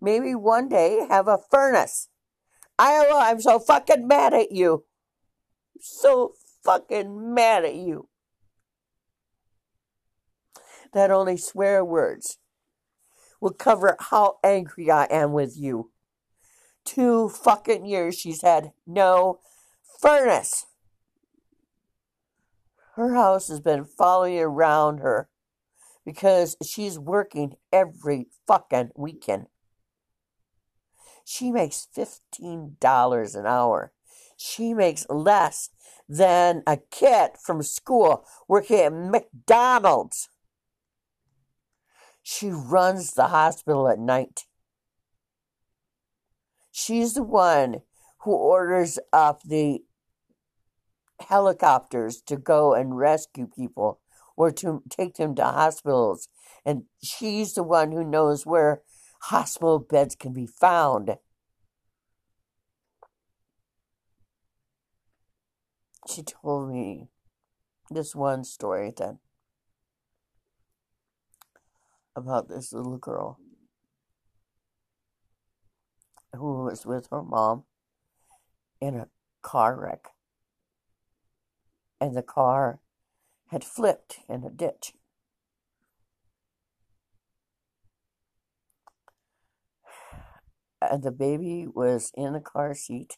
maybe 0.00 0.34
one 0.34 0.68
day 0.68 1.06
have 1.08 1.28
a 1.28 1.38
furnace 1.50 2.08
Iowa, 2.78 3.20
I'm 3.22 3.40
so 3.40 3.58
fucking 3.58 4.06
mad 4.06 4.34
at 4.34 4.52
you. 4.52 4.84
So 5.80 6.34
fucking 6.64 7.34
mad 7.34 7.64
at 7.64 7.74
you. 7.74 8.08
That 10.92 11.10
only 11.10 11.36
swear 11.36 11.84
words 11.84 12.38
will 13.40 13.52
cover 13.52 13.96
how 13.98 14.38
angry 14.44 14.90
I 14.90 15.04
am 15.10 15.32
with 15.32 15.56
you. 15.56 15.90
Two 16.84 17.28
fucking 17.28 17.84
years 17.84 18.18
she's 18.18 18.42
had 18.42 18.72
no 18.86 19.40
furnace. 20.00 20.66
Her 22.96 23.12
house 23.12 23.48
has 23.48 23.60
been 23.60 23.84
following 23.84 24.38
around 24.38 25.00
her 25.00 25.28
because 26.06 26.56
she's 26.64 26.98
working 26.98 27.56
every 27.70 28.28
fucking 28.46 28.92
weekend. 28.96 29.48
She 31.22 31.52
makes 31.52 31.88
$15 31.94 33.34
an 33.34 33.46
hour. 33.46 33.92
She 34.38 34.72
makes 34.72 35.06
less 35.10 35.68
than 36.08 36.62
a 36.66 36.78
kid 36.78 37.32
from 37.38 37.62
school 37.62 38.24
working 38.48 38.78
at 38.78 38.94
McDonald's. 38.94 40.30
She 42.22 42.48
runs 42.48 43.12
the 43.12 43.28
hospital 43.28 43.88
at 43.90 43.98
night. 43.98 44.46
She's 46.72 47.12
the 47.12 47.22
one 47.22 47.82
who 48.20 48.32
orders 48.32 48.98
up 49.12 49.42
the 49.42 49.82
helicopters 51.20 52.20
to 52.22 52.36
go 52.36 52.74
and 52.74 52.96
rescue 52.96 53.46
people 53.46 54.00
or 54.36 54.50
to 54.50 54.82
take 54.90 55.14
them 55.16 55.34
to 55.34 55.44
hospitals. 55.44 56.28
And 56.64 56.84
she's 57.02 57.54
the 57.54 57.62
one 57.62 57.92
who 57.92 58.04
knows 58.04 58.44
where 58.44 58.82
hospital 59.22 59.78
beds 59.78 60.14
can 60.14 60.32
be 60.32 60.46
found. 60.46 61.16
She 66.08 66.22
told 66.22 66.70
me 66.70 67.08
this 67.90 68.14
one 68.14 68.44
story 68.44 68.92
then 68.96 69.18
about 72.14 72.48
this 72.48 72.72
little 72.72 72.96
girl 72.98 73.38
who 76.34 76.64
was 76.64 76.86
with 76.86 77.08
her 77.10 77.22
mom 77.22 77.64
in 78.80 78.94
a 78.94 79.08
car 79.42 79.78
wreck. 79.80 80.08
And 82.00 82.16
the 82.16 82.22
car 82.22 82.80
had 83.48 83.64
flipped 83.64 84.20
in 84.28 84.44
a 84.44 84.50
ditch. 84.50 84.92
And 90.80 91.02
the 91.02 91.10
baby 91.10 91.66
was 91.66 92.12
in 92.14 92.32
the 92.32 92.40
car 92.40 92.74
seat 92.74 93.16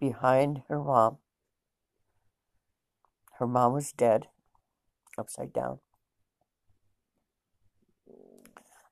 behind 0.00 0.62
her 0.68 0.82
mom. 0.82 1.18
Her 3.38 3.46
mom 3.46 3.72
was 3.72 3.92
dead, 3.92 4.28
upside 5.16 5.52
down. 5.52 5.78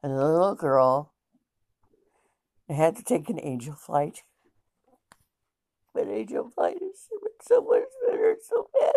And 0.03 0.12
the 0.12 0.24
little 0.24 0.55
girl 0.55 1.12
had 2.68 2.97
to 2.97 3.03
take 3.03 3.28
an 3.28 3.41
angel 3.43 3.74
flight. 3.74 4.22
But 5.93 6.07
angel 6.09 6.51
flight 6.55 6.76
is 6.76 7.09
so 7.43 7.61
much 7.62 7.84
better, 8.07 8.36
so 8.43 8.68
bad. 8.78 8.93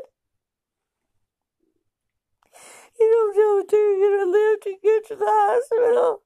You 3.00 3.10
don't 3.10 3.38
know 3.38 3.60
if 3.60 3.68
they're 3.68 4.18
gonna 4.18 4.32
live 4.32 4.62
to 4.62 4.76
get 4.82 5.08
to 5.08 5.16
the 5.16 5.26
hospital. 5.26 6.22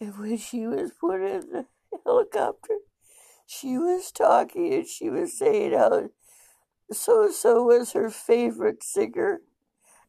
And 0.00 0.18
when 0.18 0.36
she 0.36 0.66
was 0.66 0.92
put 0.92 1.22
in 1.22 1.50
the 1.50 1.66
helicopter, 2.04 2.76
she 3.46 3.78
was 3.78 4.12
talking 4.12 4.72
and 4.74 4.86
she 4.86 5.08
was 5.08 5.38
saying 5.38 5.72
how 5.72 6.10
so 6.92 7.30
so 7.30 7.64
was 7.64 7.92
her 7.92 8.10
favorite 8.10 8.82
singer. 8.82 9.40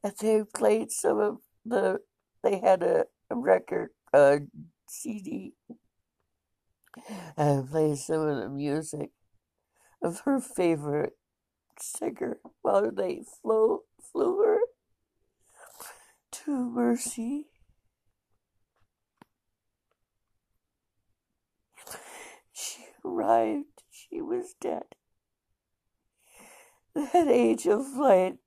And 0.03 0.13
they 0.19 0.43
played 0.53 0.91
some 0.91 1.19
of 1.19 1.37
the, 1.65 1.99
they 2.43 2.59
had 2.59 2.83
a, 2.83 3.05
a 3.29 3.35
record, 3.35 3.89
uh, 4.13 4.17
a 4.17 4.39
CD, 4.89 5.53
and 7.37 7.69
played 7.69 7.97
some 7.97 8.21
of 8.21 8.37
the 8.37 8.49
music 8.49 9.11
of 10.01 10.21
her 10.21 10.39
favorite 10.39 11.17
singer 11.79 12.39
while 12.61 12.91
they 12.91 13.23
flew, 13.41 13.81
flew 14.11 14.43
her 14.43 14.59
to 16.31 16.69
Mercy. 16.69 17.47
She 22.53 22.85
arrived, 23.05 23.83
she 23.91 24.21
was 24.21 24.55
dead. 24.59 24.83
That 26.95 27.27
angel 27.27 27.83
flight 27.83 28.37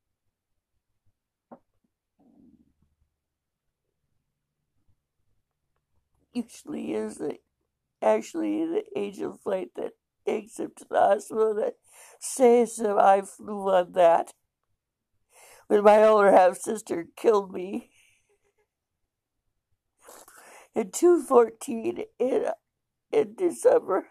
usually 6.33 6.93
is 6.93 7.17
the, 7.17 7.39
actually 8.03 8.67
the 8.67 9.23
of 9.23 9.41
flight 9.41 9.71
that 9.77 9.93
takes 10.27 10.59
him 10.59 10.73
to 10.77 10.87
the 10.89 10.99
hospital 10.99 11.55
that 11.55 11.75
says 12.19 12.77
that 12.77 12.99
I 12.99 13.23
flew 13.23 13.69
on 13.71 13.93
that. 13.93 14.33
When 15.69 15.85
my 15.85 16.03
older 16.03 16.33
half 16.33 16.59
sister 16.59 17.07
killed 17.17 17.53
me 17.53 17.91
in 20.75 20.91
214 20.91 22.05
in, 22.19 22.47
in 23.13 23.35
December. 23.37 24.09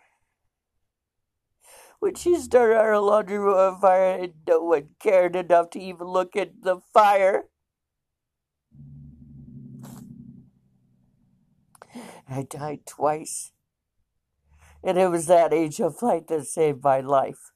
When 1.99 2.15
she 2.15 2.35
started 2.37 2.77
our 2.77 2.97
laundry 2.99 3.37
room 3.37 3.57
on 3.57 3.81
fire 3.81 4.19
and 4.21 4.33
no 4.47 4.63
one 4.63 4.89
cared 4.99 5.35
enough 5.35 5.69
to 5.71 5.79
even 5.79 6.07
look 6.07 6.35
at 6.35 6.61
the 6.61 6.79
fire. 6.93 7.45
I 12.29 12.43
died 12.43 12.85
twice. 12.85 13.51
And 14.83 14.97
it 14.97 15.09
was 15.09 15.27
that 15.27 15.53
angel 15.53 15.91
flight 15.91 16.27
that 16.27 16.45
saved 16.45 16.83
my 16.83 16.99
life. 16.99 17.51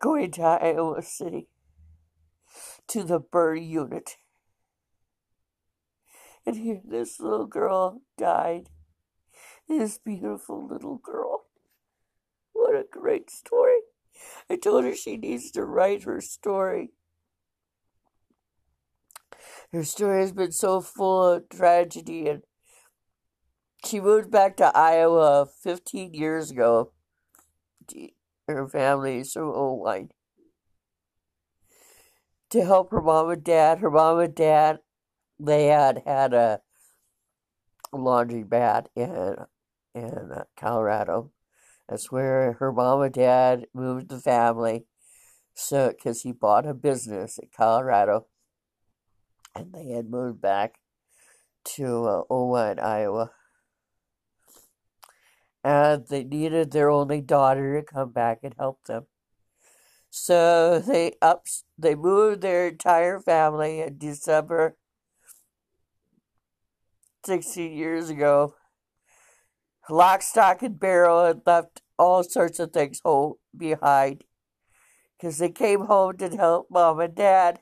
Going 0.00 0.30
to 0.32 0.42
Iowa 0.42 1.02
City 1.02 1.48
to 2.88 3.04
the 3.04 3.20
burn 3.20 3.62
unit. 3.62 4.16
And 6.46 6.56
here 6.56 6.80
this 6.84 7.20
little 7.20 7.46
girl 7.46 8.00
died. 8.16 8.70
This 9.68 9.98
beautiful 9.98 10.66
little 10.66 10.96
girl. 10.96 11.44
What 12.52 12.74
a 12.74 12.84
great 12.90 13.30
story. 13.30 13.80
I 14.48 14.56
told 14.56 14.84
her 14.84 14.94
she 14.94 15.16
needs 15.16 15.50
to 15.52 15.64
write 15.64 16.02
her 16.04 16.20
story. 16.20 16.90
Her 19.72 19.84
story 19.84 20.22
has 20.22 20.32
been 20.32 20.52
so 20.52 20.80
full 20.80 21.24
of 21.34 21.48
tragedy 21.48 22.28
and 22.28 22.42
she 23.84 24.00
moved 24.00 24.30
back 24.30 24.56
to 24.58 24.76
Iowa 24.76 25.46
15 25.62 26.14
years 26.14 26.50
ago. 26.50 26.92
Her 28.46 28.68
family 28.68 29.18
is 29.18 29.32
from 29.32 29.52
Oelwein. 29.52 30.10
To 32.50 32.64
help 32.64 32.90
her 32.90 33.00
mom 33.00 33.30
and 33.30 33.44
dad. 33.44 33.78
Her 33.78 33.90
mom 33.90 34.18
and 34.18 34.34
dad, 34.34 34.80
they 35.38 35.66
had 35.66 36.02
had 36.04 36.34
a 36.34 36.60
laundry 37.92 38.44
mat 38.44 38.88
in, 38.94 39.36
in 39.94 40.30
Colorado. 40.56 41.30
That's 41.88 42.10
where 42.10 42.54
her 42.54 42.72
mom 42.72 43.02
and 43.02 43.14
dad 43.14 43.66
moved 43.72 44.08
the 44.08 44.18
family. 44.18 44.86
So, 45.54 45.88
because 45.88 46.22
he 46.22 46.32
bought 46.32 46.66
a 46.66 46.74
business 46.74 47.38
in 47.38 47.48
Colorado, 47.54 48.26
and 49.54 49.72
they 49.72 49.88
had 49.90 50.08
moved 50.08 50.40
back 50.40 50.76
to 51.76 52.24
uh, 52.30 52.74
Iowa 52.80 53.32
and 55.62 56.06
they 56.08 56.24
needed 56.24 56.70
their 56.70 56.90
only 56.90 57.20
daughter 57.20 57.80
to 57.80 57.84
come 57.84 58.10
back 58.12 58.40
and 58.42 58.54
help 58.58 58.84
them. 58.84 59.06
So 60.10 60.80
they 60.80 61.14
up 61.22 61.46
they 61.78 61.94
moved 61.94 62.40
their 62.40 62.68
entire 62.68 63.20
family 63.20 63.80
in 63.80 63.98
December 63.98 64.76
16 67.24 67.72
years 67.72 68.10
ago. 68.10 68.54
Lock, 69.88 70.22
stock, 70.22 70.62
and 70.62 70.78
barrel 70.78 71.24
and 71.24 71.42
left 71.46 71.82
all 71.98 72.22
sorts 72.22 72.58
of 72.58 72.72
things 72.72 73.00
home 73.04 73.34
behind 73.56 74.24
because 75.16 75.38
they 75.38 75.50
came 75.50 75.86
home 75.86 76.16
to 76.16 76.28
help 76.28 76.68
mom 76.70 77.00
and 77.00 77.14
dad. 77.14 77.60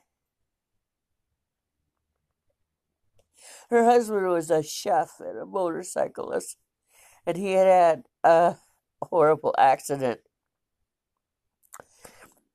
Her 3.69 3.85
husband 3.85 4.27
was 4.27 4.49
a 4.49 4.63
chef 4.63 5.19
and 5.19 5.37
a 5.37 5.45
motorcyclist 5.45 6.57
and 7.29 7.37
he 7.37 7.51
had 7.51 7.67
had 7.67 8.03
a 8.23 8.55
horrible 9.03 9.53
accident. 9.55 10.19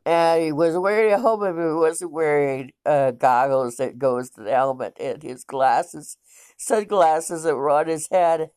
And 0.05 0.43
he 0.43 0.53
was 0.53 0.77
wearing 0.77 1.13
a 1.13 1.19
helmet, 1.19 1.55
but 1.55 1.69
he 1.69 1.75
wasn't 1.75 2.11
wearing 2.11 2.73
uh, 2.85 3.13
goggles 3.13 3.77
that 3.77 4.01
goes 4.01 4.31
to 4.31 4.43
the 4.43 4.51
helmet, 4.51 4.97
and 4.99 5.23
his 5.23 5.45
glasses, 5.45 6.17
sunglasses 6.59 7.45
that 7.45 7.55
were 7.55 7.71
on 7.71 7.87
his 7.87 8.09
head, 8.11 8.51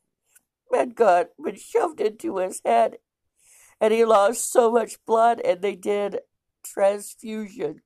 had 0.74 0.95
got 0.95 1.28
been 1.41 1.55
shoved 1.55 2.01
into 2.01 2.38
his 2.38 2.61
head, 2.65 2.97
and 3.80 3.93
he 3.93 4.03
lost 4.03 4.51
so 4.51 4.72
much 4.72 4.97
blood, 5.05 5.39
and 5.41 5.61
they 5.61 5.76
did 5.76 6.20
transfusion 6.63 7.82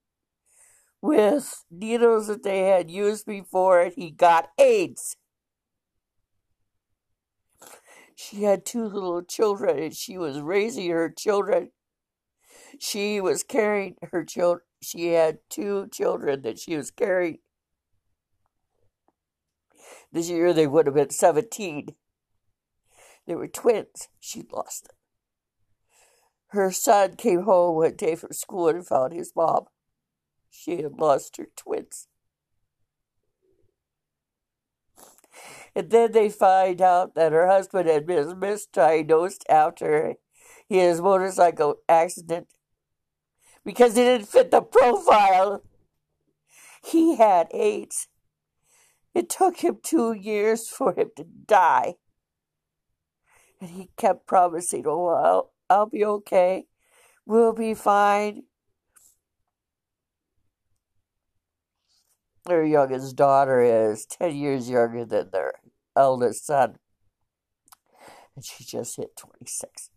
with 1.02 1.66
needles 1.70 2.28
that 2.28 2.44
they 2.44 2.62
had 2.68 2.90
used 2.90 3.26
before, 3.26 3.82
and 3.82 3.94
he 3.94 4.10
got 4.10 4.50
AIDS 4.58 5.18
she 8.22 8.44
had 8.44 8.66
two 8.66 8.86
little 8.86 9.24
children 9.24 9.80
and 9.80 9.96
she 9.96 10.16
was 10.16 10.42
raising 10.42 10.92
her 10.92 11.10
children. 11.10 11.72
She 12.80 13.20
was 13.20 13.42
carrying 13.42 13.96
her 14.12 14.24
children. 14.24 14.64
She 14.82 15.14
had 15.14 15.40
two 15.50 15.88
children 15.92 16.44
that 16.44 16.60
she 16.60 16.78
was 16.78 16.92
carrying. 16.92 17.40
This 20.12 20.30
year 20.30 20.54
they 20.54 20.68
would 20.68 20.86
have 20.86 20.96
been 20.96 21.10
17. 21.10 21.96
They 23.26 23.36
were 23.36 23.48
twins. 23.48 24.10
She 24.20 24.44
lost 24.52 24.84
them. 24.84 24.96
Her 26.50 26.72
son 26.72 27.16
came 27.16 27.44
home 27.44 27.76
one 27.76 27.96
day 27.96 28.16
from 28.16 28.34
school 28.34 28.68
and 28.68 28.86
found 28.86 29.14
his 29.14 29.34
mom. 29.36 29.66
She 30.50 30.82
had 30.82 31.00
lost 31.00 31.38
her 31.38 31.48
twins. 31.56 32.08
And 35.76 35.90
then 35.90 36.12
they 36.12 36.30
find 36.30 36.82
out 36.82 37.16
that 37.16 37.32
her 37.32 37.48
husband 37.48 37.88
had 37.88 38.06
been 38.06 38.28
misdiagnosed 38.40 39.44
after 39.50 40.16
his 40.68 41.02
motorcycle 41.02 41.78
accident 41.88 42.48
because 43.64 43.96
he 43.96 44.04
didn't 44.04 44.28
fit 44.28 44.52
the 44.52 44.62
profile. 44.62 45.64
He 46.84 47.16
had 47.16 47.48
AIDS. 47.54 48.08
It 49.14 49.30
took 49.30 49.58
him 49.58 49.78
two 49.84 50.14
years 50.14 50.68
for 50.68 50.94
him 50.94 51.12
to 51.18 51.24
die. 51.24 51.96
And 53.60 53.70
he 53.70 53.90
kept 53.98 54.26
promising, 54.26 54.86
oh, 54.88 55.08
I'll, 55.08 55.52
I'll 55.70 55.86
be 55.86 56.04
okay. 56.04 56.66
We'll 57.26 57.54
be 57.54 57.74
fine. 57.74 58.44
Their 62.46 62.66
youngest 62.66 63.16
daughter 63.16 63.62
is 63.62 64.06
10 64.08 64.36
years 64.36 64.70
younger 64.70 65.06
than 65.06 65.30
their 65.32 65.54
eldest 65.96 66.46
son. 66.46 66.78
And 68.36 68.46
she 68.46 68.64
just 68.64 68.98
hit 68.98 69.16
26. 69.18 69.90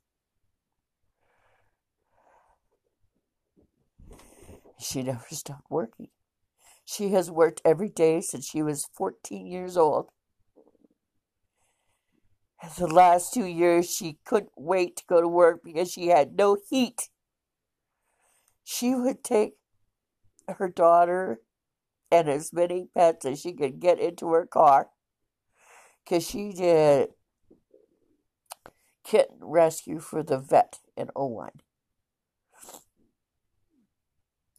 She 4.78 5.02
never 5.02 5.24
stopped 5.30 5.70
working. 5.70 6.08
She 6.84 7.10
has 7.10 7.30
worked 7.30 7.62
every 7.64 7.88
day 7.88 8.20
since 8.20 8.46
she 8.46 8.62
was 8.62 8.88
14 8.92 9.46
years 9.46 9.76
old. 9.76 10.10
The 12.78 12.86
last 12.86 13.32
two 13.32 13.44
years, 13.44 13.90
she 13.90 14.18
couldn't 14.24 14.52
wait 14.56 14.96
to 14.96 15.04
go 15.06 15.20
to 15.20 15.28
work 15.28 15.60
because 15.64 15.90
she 15.90 16.08
had 16.08 16.36
no 16.36 16.56
heat. 16.68 17.08
She 18.62 18.94
would 18.94 19.22
take 19.22 19.54
her 20.48 20.68
daughter 20.68 21.40
and 22.10 22.28
as 22.28 22.52
many 22.52 22.88
pets 22.94 23.24
as 23.24 23.40
she 23.40 23.52
could 23.52 23.80
get 23.80 23.98
into 23.98 24.28
her 24.32 24.46
car 24.46 24.88
because 26.04 26.26
she 26.26 26.52
did 26.52 27.10
kitten 29.04 29.36
rescue 29.40 29.98
for 29.98 30.22
the 30.22 30.38
vet 30.38 30.80
in 30.96 31.10
oh 31.14 31.36
Owen. 31.36 31.60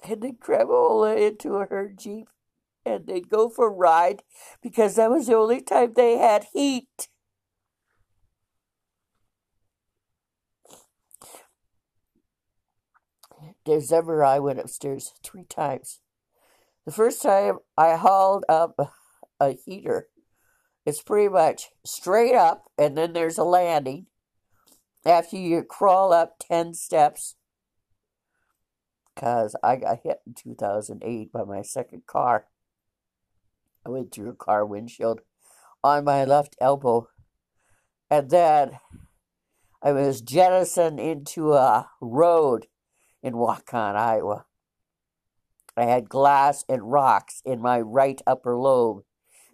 And 0.08 0.22
they'd 0.22 0.40
grab 0.40 0.70
Ola 0.70 1.16
into 1.16 1.54
her 1.54 1.92
Jeep 1.96 2.28
and 2.86 3.08
they'd 3.08 3.30
go 3.30 3.50
for 3.50 3.68
a 3.68 3.72
ride 3.72 4.22
because 4.62 4.96
that 4.96 5.10
was 5.10 5.28
the 5.28 5.36
only 5.36 5.62
time 5.62 5.94
they 5.96 6.18
had 6.18 6.46
heat. 6.54 7.10
There's 13.66 13.92
ever 13.92 14.24
I 14.24 14.38
went 14.38 14.60
upstairs 14.60 15.14
three 15.24 15.46
times. 15.46 16.00
The 16.86 16.92
first 16.92 17.24
time 17.24 17.58
I 17.76 17.96
hauled 17.96 18.46
up 18.48 18.94
a 19.40 19.52
heater. 19.54 20.08
It's 20.86 21.02
pretty 21.02 21.30
much 21.30 21.70
straight 21.84 22.36
up, 22.36 22.70
and 22.78 22.98
then 22.98 23.14
there's 23.14 23.38
a 23.38 23.44
landing. 23.44 24.06
After 25.06 25.38
you 25.38 25.64
crawl 25.64 26.14
up 26.14 26.36
10 26.40 26.74
steps, 26.74 27.36
because 29.16 29.56
I 29.64 29.78
got 29.78 30.00
hit 30.04 30.20
in 30.28 30.34
2008 30.34 31.32
by 31.32 31.44
my 31.44 31.62
second 31.62 32.06
car. 32.06 32.48
I 33.86 33.90
went 33.90 34.12
through 34.12 34.30
a 34.30 34.36
car 34.36 34.66
windshield 34.66 35.22
on 35.84 36.04
my 36.04 36.26
left 36.26 36.56
elbow, 36.60 37.08
and 38.10 38.30
then 38.30 38.80
I 39.82 39.92
was 39.92 40.22
jettisoned 40.22 41.00
into 41.00 41.54
a 41.54 41.90
road 42.02 42.68
in 43.22 43.34
Waukon, 43.34 43.96
Iowa. 43.96 44.46
I 45.78 45.86
had 45.86 46.10
glass 46.10 46.66
and 46.68 46.92
rocks 46.92 47.42
in 47.46 47.62
my 47.62 47.80
right 47.80 48.22
upper 48.26 48.58
lobe, 48.58 49.04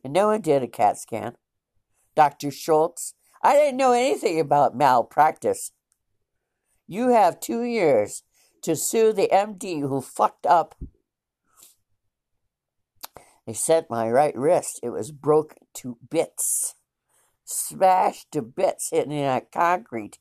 and 0.04 0.14
no 0.14 0.28
one 0.28 0.42
did 0.42 0.64
a 0.64 0.68
CAT 0.68 0.98
scan. 0.98 1.36
Dr. 2.16 2.52
Schultz, 2.52 3.14
I 3.42 3.54
didn't 3.54 3.78
know 3.78 3.94
anything 3.94 4.40
about 4.40 4.76
malpractice. 4.76 5.72
You 6.88 7.10
have 7.10 7.40
two 7.40 7.64
years 7.64 8.24
to 8.64 8.76
sue 8.76 9.14
the 9.14 9.30
MD 9.32 9.82
who 9.82 10.02
fucked 10.02 10.46
up. 10.46 10.76
They 13.48 13.54
said 13.54 13.88
my 13.90 14.10
right 14.10 14.36
wrist, 14.36 14.80
it 14.84 14.90
was 14.90 15.12
broke 15.12 15.56
to 15.76 15.98
bits, 16.10 16.76
smashed 17.44 18.32
to 18.34 18.42
bits 18.42 18.90
hitting 18.92 19.22
that 19.22 19.52
concrete. 19.52 20.20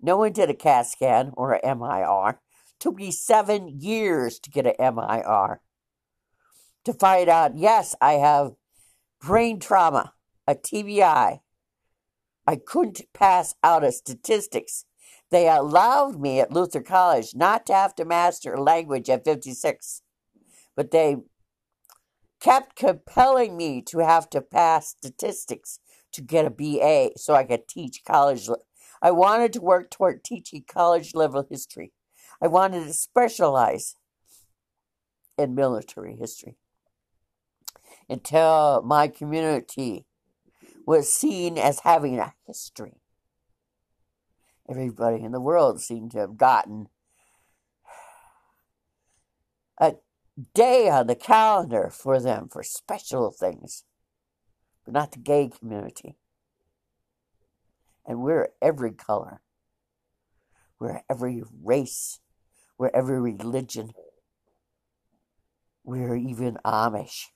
No 0.00 0.16
one 0.16 0.32
did 0.32 0.50
a 0.50 0.54
CAT 0.54 0.86
scan 0.86 1.32
or 1.36 1.54
a 1.54 1.74
MIR 1.74 2.40
took 2.82 2.96
me 2.96 3.12
seven 3.12 3.78
years 3.80 4.40
to 4.40 4.50
get 4.50 4.66
an 4.66 4.74
MIR 4.96 5.60
to 6.84 6.92
find 6.92 7.28
out, 7.28 7.56
yes, 7.56 7.94
I 8.00 8.14
have 8.14 8.52
brain 9.20 9.60
trauma, 9.60 10.14
a 10.46 10.54
TBI. 10.54 11.40
I 12.46 12.56
couldn't 12.56 13.02
pass 13.12 13.54
out 13.62 13.84
of 13.84 13.94
statistics. 13.94 14.84
They 15.30 15.48
allowed 15.48 16.20
me 16.20 16.40
at 16.40 16.52
Luther 16.52 16.82
College 16.82 17.34
not 17.34 17.64
to 17.66 17.72
have 17.72 17.94
to 17.96 18.04
master 18.04 18.58
language 18.58 19.08
at 19.08 19.24
56, 19.24 20.02
but 20.76 20.90
they 20.90 21.16
kept 22.40 22.74
compelling 22.74 23.56
me 23.56 23.80
to 23.82 23.98
have 23.98 24.28
to 24.30 24.40
pass 24.40 24.88
statistics 24.88 25.78
to 26.12 26.20
get 26.20 26.44
a 26.44 26.50
BA 26.50 27.10
so 27.16 27.34
I 27.34 27.44
could 27.44 27.68
teach 27.68 28.02
college. 28.04 28.48
I 29.00 29.12
wanted 29.12 29.52
to 29.54 29.60
work 29.60 29.90
toward 29.90 30.24
teaching 30.24 30.64
college 30.66 31.14
level 31.14 31.46
history. 31.48 31.92
I 32.42 32.48
wanted 32.48 32.84
to 32.86 32.92
specialize 32.92 33.94
in 35.38 35.54
military 35.54 36.16
history 36.16 36.56
until 38.08 38.82
my 38.82 39.08
community 39.08 40.06
was 40.86 41.12
seen 41.12 41.58
as 41.58 41.80
having 41.80 42.18
a 42.18 42.34
history. 42.46 43.00
Everybody 44.68 45.22
in 45.22 45.32
the 45.32 45.40
world 45.40 45.80
seemed 45.80 46.12
to 46.12 46.18
have 46.18 46.36
gotten 46.36 46.88
a 49.78 49.94
day 50.54 50.88
on 50.88 51.06
the 51.06 51.14
calendar 51.14 51.90
for 51.90 52.20
them 52.20 52.48
for 52.48 52.62
special 52.62 53.30
things, 53.30 53.84
but 54.84 54.94
not 54.94 55.12
the 55.12 55.18
gay 55.18 55.48
community. 55.48 56.16
And 58.06 58.20
we're 58.22 58.48
every 58.60 58.92
color, 58.92 59.40
we're 60.78 61.02
every 61.08 61.42
race, 61.62 62.20
we're 62.78 62.90
every 62.92 63.20
religion. 63.20 63.92
We're 65.84 66.16
even 66.16 66.58
Amish. 66.64 67.26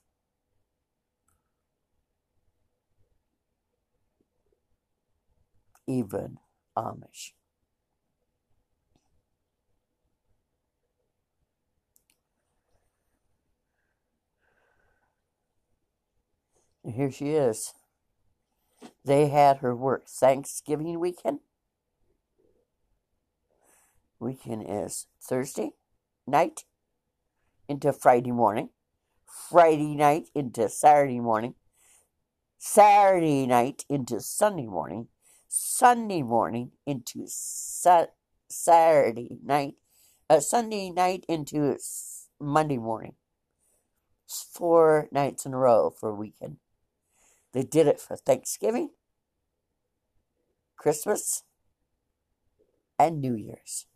Even 5.87 6.39
Amish. 6.77 7.33
Here 16.85 17.11
she 17.11 17.31
is. 17.31 17.73
They 19.05 19.29
had 19.29 19.59
her 19.59 19.75
work. 19.75 20.09
Thanksgiving 20.09 20.99
weekend? 21.01 21.41
Weekend 24.19 24.65
is 24.69 25.07
Thursday 25.21 25.71
night 26.27 26.65
into 27.69 27.93
Friday 27.93 28.33
morning, 28.33 28.71
Friday 29.27 29.95
night 29.95 30.29
into 30.35 30.69
Saturday 30.69 31.21
morning, 31.21 31.55
Saturday 32.59 33.47
night 33.47 33.85
into 33.89 34.21
Sunday 34.21 34.67
morning, 34.67 35.09
Sunday 35.49 36.23
morning 36.23 36.73
into 36.87 37.25
sa- 37.27 38.07
Saturday 38.49 39.39
night, 39.45 39.75
uh, 40.29 40.41
Sunday 40.41 40.91
night 40.91 41.25
into 41.29 41.77
Monday 42.41 42.79
morning. 42.79 43.15
four 44.29 45.09
nights 45.13 45.47
in 45.47 45.55
a 45.55 45.59
row 45.59 45.91
for 45.91 46.11
a 46.11 46.15
weekend. 46.15 46.57
They 47.53 47.63
did 47.63 47.87
it 47.87 48.01
for 48.01 48.17
Thanksgiving, 48.17 48.91
Christmas, 50.77 51.45
and 52.99 53.21
New 53.21 53.35
Year's. 53.35 53.87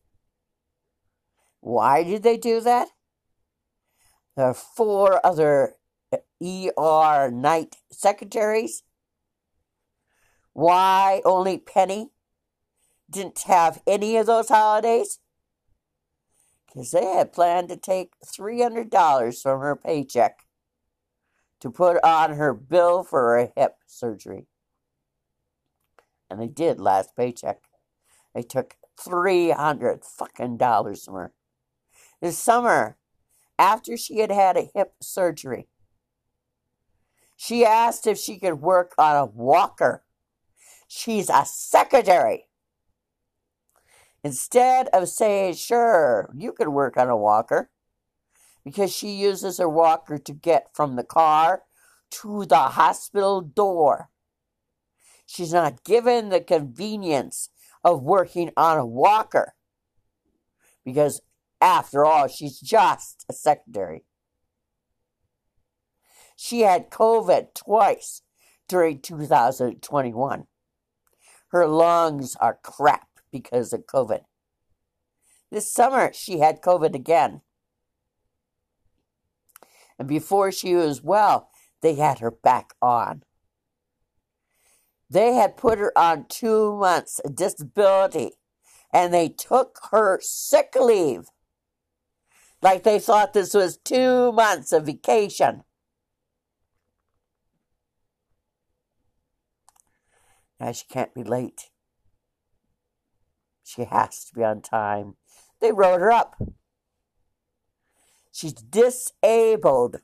Why 1.61 2.03
did 2.05 2.23
they 2.23 2.37
do 2.37 2.61
that? 2.61 2.89
There 4.37 4.47
are 4.47 4.55
four 4.55 5.25
other 5.25 5.77
ER 6.43 7.31
night 7.31 7.77
secretaries. 7.91 8.83
Why 10.53 11.23
only 11.25 11.59
Penny 11.59 12.11
didn't 13.09 13.41
have 13.47 13.83
any 13.87 14.17
of 14.17 14.27
those 14.27 14.49
holidays? 14.49 15.19
Because 16.67 16.91
they 16.91 17.05
had 17.05 17.33
planned 17.33 17.69
to 17.69 17.77
take 17.77 18.13
$300 18.25 19.43
from 19.43 19.61
her 19.61 19.77
paycheck 19.77 20.47
to 21.61 21.71
put 21.71 22.03
on 22.05 22.35
her 22.35 22.55
bill 22.55 23.03
for 23.03 23.37
a 23.37 23.53
hip 23.57 23.77
surgery. 23.87 24.47
And 26.31 26.41
they 26.41 26.47
did 26.47 26.81
last 26.81 27.17
paycheck. 27.17 27.63
They 28.35 28.43
took 28.43 28.77
300 28.99 30.05
fucking 30.05 30.57
dollars 30.57 31.05
from 31.05 31.15
her. 31.15 31.33
This 32.21 32.39
summer, 32.39 32.97
after 33.59 33.97
she 33.97 34.19
had 34.19 34.31
had 34.31 34.57
a 34.57 34.71
hip 34.75 34.95
surgery, 35.01 35.69
she 37.37 37.65
asked 37.65 38.07
if 38.07 38.19
she 38.19 38.39
could 38.39 38.61
work 38.61 38.95
on 38.99 39.17
a 39.17 39.25
walker. 39.25 40.05
She's 40.93 41.31
a 41.31 41.45
secretary. 41.47 42.49
Instead 44.25 44.89
of 44.89 45.09
saying, 45.09 45.55
sure, 45.55 46.29
you 46.37 46.53
can 46.53 46.73
work 46.73 46.97
on 46.97 47.09
a 47.09 47.17
walker, 47.17 47.71
because 48.65 48.93
she 48.93 49.13
uses 49.13 49.59
her 49.59 49.69
walker 49.69 50.19
to 50.19 50.33
get 50.33 50.67
from 50.75 50.97
the 50.97 51.05
car 51.05 51.63
to 52.11 52.45
the 52.45 52.57
hospital 52.57 53.41
door. 53.41 54.11
She's 55.27 55.53
not 55.53 55.85
given 55.85 56.29
the 56.29 56.41
convenience 56.41 57.51
of 57.85 58.03
working 58.03 58.51
on 58.57 58.77
a 58.77 58.85
walker 58.85 59.55
because, 60.85 61.21
after 61.61 62.05
all, 62.05 62.27
she's 62.27 62.59
just 62.59 63.25
a 63.29 63.33
secretary. 63.33 64.03
She 66.35 66.63
had 66.63 66.91
COVID 66.91 67.55
twice 67.55 68.23
during 68.67 68.99
2021. 68.99 70.47
Her 71.51 71.67
lungs 71.67 72.37
are 72.37 72.59
crap 72.63 73.09
because 73.31 73.73
of 73.73 73.87
COVID. 73.87 74.23
This 75.51 75.73
summer, 75.73 76.13
she 76.13 76.39
had 76.39 76.63
COVID 76.63 76.95
again. 76.95 77.43
And 79.99 80.09
before 80.09 80.53
she 80.53 80.75
was 80.75 81.03
well, 81.03 81.51
they 81.83 81.95
had 81.95 82.21
her 82.21 82.31
back 82.31 82.75
on. 82.81 83.23
They 85.11 85.35
had 85.35 85.57
put 85.57 85.79
her 85.79 85.97
on 85.99 86.27
two 86.29 86.77
months 86.77 87.21
disability 87.35 88.33
and 88.93 89.13
they 89.13 89.29
took 89.29 89.79
her 89.91 90.21
sick 90.23 90.75
leave. 90.81 91.27
Like 92.63 92.85
they 92.85 92.99
thought 92.99 93.33
this 93.33 93.55
was 93.55 93.77
two 93.77 94.33
months 94.33 94.73
of 94.73 94.87
vacation. 94.87 95.65
Now 100.61 100.73
she 100.73 100.85
can't 100.89 101.15
be 101.15 101.25
late. 101.25 101.71
She 103.65 103.85
has 103.85 104.27
to 104.27 104.35
be 104.35 104.45
on 104.45 104.61
time. 104.61 105.15
They 105.61 105.73
wrote 105.73 106.01
her 106.01 106.13
up. 106.13 106.37
She's 108.31 108.53
disabled. 108.53 110.01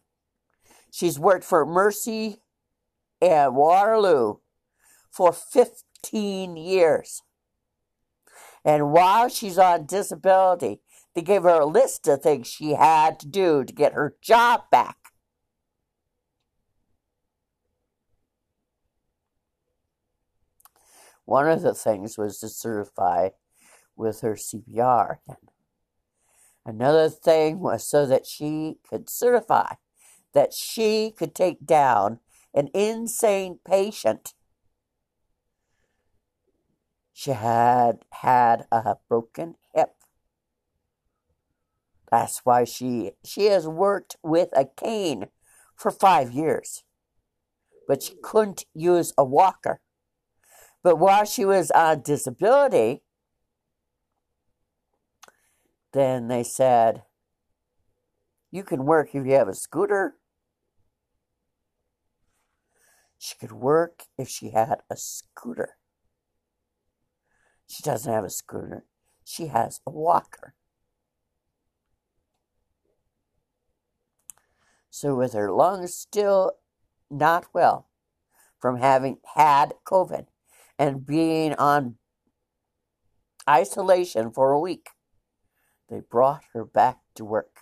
She's 0.90 1.18
worked 1.18 1.44
for 1.44 1.66
Mercy 1.66 2.38
and 3.20 3.54
Waterloo 3.54 4.36
for 5.10 5.32
15 5.32 6.56
years. 6.56 7.22
And 8.64 8.92
while 8.92 9.28
she's 9.28 9.58
on 9.58 9.86
disability, 9.86 10.80
they 11.14 11.22
gave 11.22 11.42
her 11.42 11.60
a 11.60 11.66
list 11.66 12.08
of 12.08 12.22
things 12.22 12.46
she 12.46 12.72
had 12.72 13.20
to 13.20 13.28
do 13.28 13.64
to 13.64 13.72
get 13.72 13.92
her 13.92 14.16
job 14.20 14.62
back. 14.70 14.96
One 21.26 21.48
of 21.48 21.60
the 21.62 21.74
things 21.74 22.16
was 22.16 22.38
to 22.38 22.48
certify 22.48 23.30
with 23.94 24.22
her 24.22 24.34
CPR. 24.34 25.18
Another 26.64 27.08
thing 27.08 27.60
was 27.60 27.86
so 27.86 28.06
that 28.06 28.26
she 28.26 28.78
could 28.88 29.10
certify 29.10 29.74
that 30.32 30.52
she 30.52 31.10
could 31.10 31.34
take 31.34 31.64
down 31.64 32.20
an 32.52 32.68
insane 32.74 33.58
patient. 33.64 34.34
She 37.12 37.30
had 37.30 38.04
had 38.12 38.66
a 38.70 38.96
broken 39.08 39.54
hip. 39.74 39.94
That's 42.10 42.44
why 42.44 42.64
she 42.64 43.12
she 43.24 43.46
has 43.46 43.66
worked 43.66 44.16
with 44.22 44.50
a 44.52 44.66
cane 44.66 45.28
for 45.74 45.90
5 45.90 46.30
years. 46.30 46.84
But 47.88 48.02
she 48.02 48.14
couldn't 48.22 48.64
use 48.74 49.12
a 49.16 49.24
walker. 49.24 49.80
But 50.86 51.00
while 51.00 51.24
she 51.24 51.44
was 51.44 51.72
on 51.72 52.02
disability, 52.02 53.02
then 55.92 56.28
they 56.28 56.44
said, 56.44 57.02
You 58.52 58.62
can 58.62 58.84
work 58.84 59.08
if 59.08 59.26
you 59.26 59.32
have 59.32 59.48
a 59.48 59.54
scooter. 59.56 60.14
She 63.18 63.34
could 63.34 63.50
work 63.50 64.04
if 64.16 64.28
she 64.28 64.50
had 64.50 64.82
a 64.88 64.96
scooter. 64.96 65.70
She 67.66 67.82
doesn't 67.82 68.12
have 68.12 68.22
a 68.22 68.30
scooter, 68.30 68.84
she 69.24 69.48
has 69.48 69.80
a 69.84 69.90
walker. 69.90 70.54
So, 74.88 75.16
with 75.16 75.32
her 75.32 75.50
lungs 75.50 75.96
still 75.96 76.52
not 77.10 77.46
well 77.52 77.88
from 78.60 78.76
having 78.76 79.18
had 79.34 79.74
COVID 79.84 80.26
and 80.78 81.06
being 81.06 81.54
on 81.54 81.96
isolation 83.48 84.30
for 84.30 84.52
a 84.52 84.60
week, 84.60 84.90
they 85.88 86.00
brought 86.00 86.42
her 86.52 86.64
back 86.64 86.98
to 87.14 87.24
work. 87.24 87.60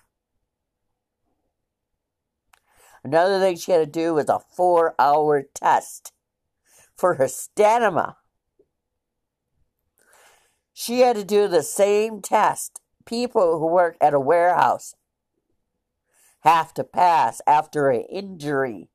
Another 3.03 3.39
thing 3.39 3.57
she 3.57 3.73
had 3.73 3.81
to 3.81 4.01
do 4.01 4.15
was 4.15 4.29
a 4.29 4.41
four 4.57 4.95
hour 4.99 5.43
test 5.55 6.13
for 6.97 7.15
her 7.15 7.29
stamina. 7.29 8.17
She 10.73 11.01
had 11.01 11.17
to 11.17 11.25
do 11.25 11.47
the 11.47 11.63
same 11.63 12.23
test 12.23 12.81
people 13.05 13.59
who 13.59 13.67
work 13.67 13.97
at 14.01 14.15
a 14.15 14.21
warehouse 14.21 14.95
have 16.41 16.75
to 16.75 16.85
pass 16.85 17.41
after 17.47 17.91
an 17.91 18.03
injury. 18.03 18.89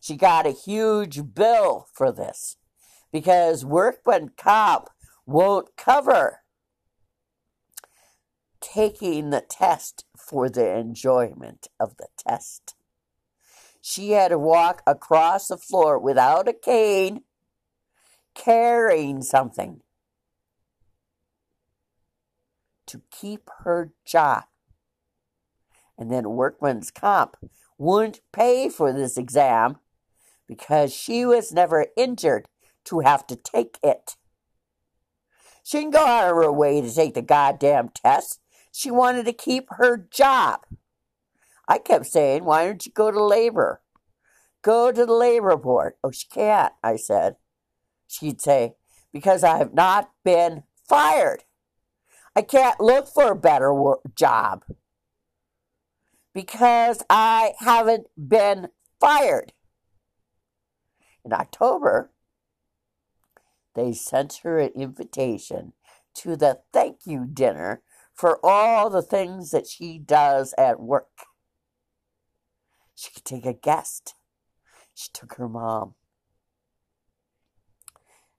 She 0.00 0.16
got 0.16 0.46
a 0.46 0.50
huge 0.50 1.34
bill 1.34 1.86
for 1.92 2.12
this 2.12 2.56
because 3.12 3.64
workman 3.64 4.30
comp 4.36 4.88
won't 5.26 5.76
cover 5.76 6.40
taking 8.60 9.30
the 9.30 9.40
test 9.40 10.04
for 10.16 10.48
the 10.48 10.76
enjoyment 10.76 11.68
of 11.78 11.96
the 11.96 12.08
test. 12.16 12.74
She 13.80 14.10
had 14.10 14.28
to 14.28 14.38
walk 14.38 14.82
across 14.86 15.48
the 15.48 15.56
floor 15.56 15.98
without 15.98 16.48
a 16.48 16.52
cane, 16.52 17.22
carrying 18.34 19.22
something 19.22 19.80
to 22.86 23.00
keep 23.10 23.48
her 23.60 23.92
job. 24.04 24.44
And 25.96 26.10
then 26.10 26.30
workman's 26.30 26.90
comp 26.90 27.36
wouldn't 27.78 28.20
pay 28.32 28.68
for 28.68 28.92
this 28.92 29.16
exam 29.16 29.78
because 30.46 30.92
she 30.94 31.24
was 31.24 31.52
never 31.52 31.86
injured 31.96 32.48
to 32.84 33.00
have 33.00 33.26
to 33.28 33.36
take 33.36 33.78
it. 33.82 34.16
She 35.62 35.78
didn't 35.78 35.92
go 35.92 36.04
out 36.04 36.30
of 36.30 36.36
her 36.36 36.52
way 36.52 36.80
to 36.80 36.92
take 36.92 37.14
the 37.14 37.22
goddamn 37.22 37.90
test. 37.90 38.40
She 38.72 38.90
wanted 38.90 39.24
to 39.26 39.32
keep 39.32 39.68
her 39.70 39.96
job. 39.96 40.60
I 41.68 41.78
kept 41.78 42.06
saying, 42.06 42.44
Why 42.44 42.64
don't 42.64 42.84
you 42.84 42.92
go 42.92 43.10
to 43.10 43.22
labor? 43.22 43.82
Go 44.62 44.92
to 44.92 45.06
the 45.06 45.12
labor 45.12 45.56
board. 45.56 45.94
Oh, 46.02 46.10
she 46.10 46.26
can't, 46.28 46.72
I 46.82 46.96
said. 46.96 47.36
She'd 48.06 48.40
say, 48.40 48.74
Because 49.12 49.44
I 49.44 49.58
have 49.58 49.74
not 49.74 50.10
been 50.24 50.64
fired. 50.88 51.44
I 52.34 52.42
can't 52.42 52.80
look 52.80 53.08
for 53.08 53.32
a 53.32 53.36
better 53.36 53.72
job 54.14 54.64
because 56.32 57.02
I 57.10 57.52
haven't 57.58 58.06
been 58.16 58.68
fired. 59.00 59.52
In 61.24 61.32
October, 61.32 62.10
they 63.74 63.92
sent 63.92 64.40
her 64.42 64.58
an 64.58 64.72
invitation 64.74 65.72
to 66.14 66.36
the 66.36 66.60
thank 66.72 67.00
you 67.06 67.26
dinner 67.26 67.82
for 68.14 68.38
all 68.44 68.90
the 68.90 69.02
things 69.02 69.50
that 69.50 69.66
she 69.66 69.98
does 69.98 70.54
at 70.58 70.80
work. 70.80 71.08
She 72.94 73.10
could 73.12 73.24
take 73.24 73.46
a 73.46 73.54
guest. 73.54 74.14
She 74.94 75.08
took 75.12 75.34
her 75.34 75.48
mom. 75.48 75.94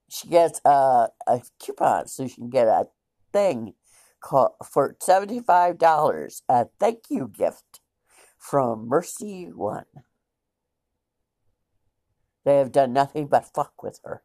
She 0.08 0.28
gets 0.28 0.60
a, 0.64 1.08
a 1.26 1.40
coupon 1.58 2.06
so 2.06 2.26
she 2.26 2.34
can 2.34 2.50
get 2.50 2.68
a 2.68 2.86
thing 3.32 3.74
called 4.20 4.52
for 4.64 4.94
$75, 5.02 6.42
a 6.48 6.66
thank 6.78 7.04
you 7.10 7.28
gift 7.28 7.80
from 8.38 8.88
Mercy 8.88 9.50
One. 9.52 9.86
They 12.44 12.58
have 12.58 12.72
done 12.72 12.92
nothing 12.92 13.26
but 13.26 13.52
fuck 13.54 13.82
with 13.82 14.00
her. 14.04 14.22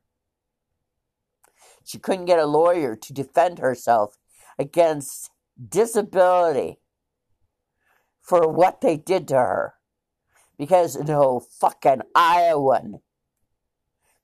She 1.87 1.99
couldn't 1.99 2.25
get 2.25 2.37
a 2.37 2.45
lawyer 2.45 2.97
to 2.97 3.13
defend 3.13 3.59
herself 3.59 4.17
against 4.59 5.31
disability 5.69 6.79
for 8.21 8.45
what 8.45 8.81
they 8.81 8.97
did 8.97 9.25
to 9.29 9.35
her. 9.35 9.75
Because 10.57 10.97
no 10.97 11.39
fucking 11.39 12.01
Iowan 12.13 12.99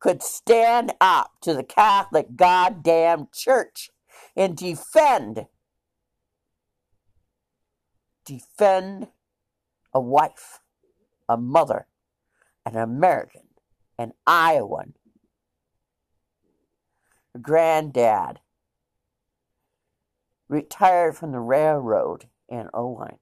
could 0.01 0.21
stand 0.21 0.91
up 0.99 1.31
to 1.43 1.53
the 1.53 1.63
Catholic 1.63 2.35
goddamn 2.35 3.29
church 3.33 3.89
and 4.35 4.57
defend 4.57 5.45
defend 8.25 9.07
a 9.93 10.01
wife, 10.01 10.59
a 11.29 11.37
mother, 11.37 11.87
an 12.65 12.75
American, 12.75 13.47
an 13.97 14.11
Iowan, 14.27 14.95
granddad 17.41 18.39
retired 20.47 21.15
from 21.15 21.31
the 21.31 21.39
railroad 21.39 22.27
in 22.47 22.69
Oelwein. 22.73 23.17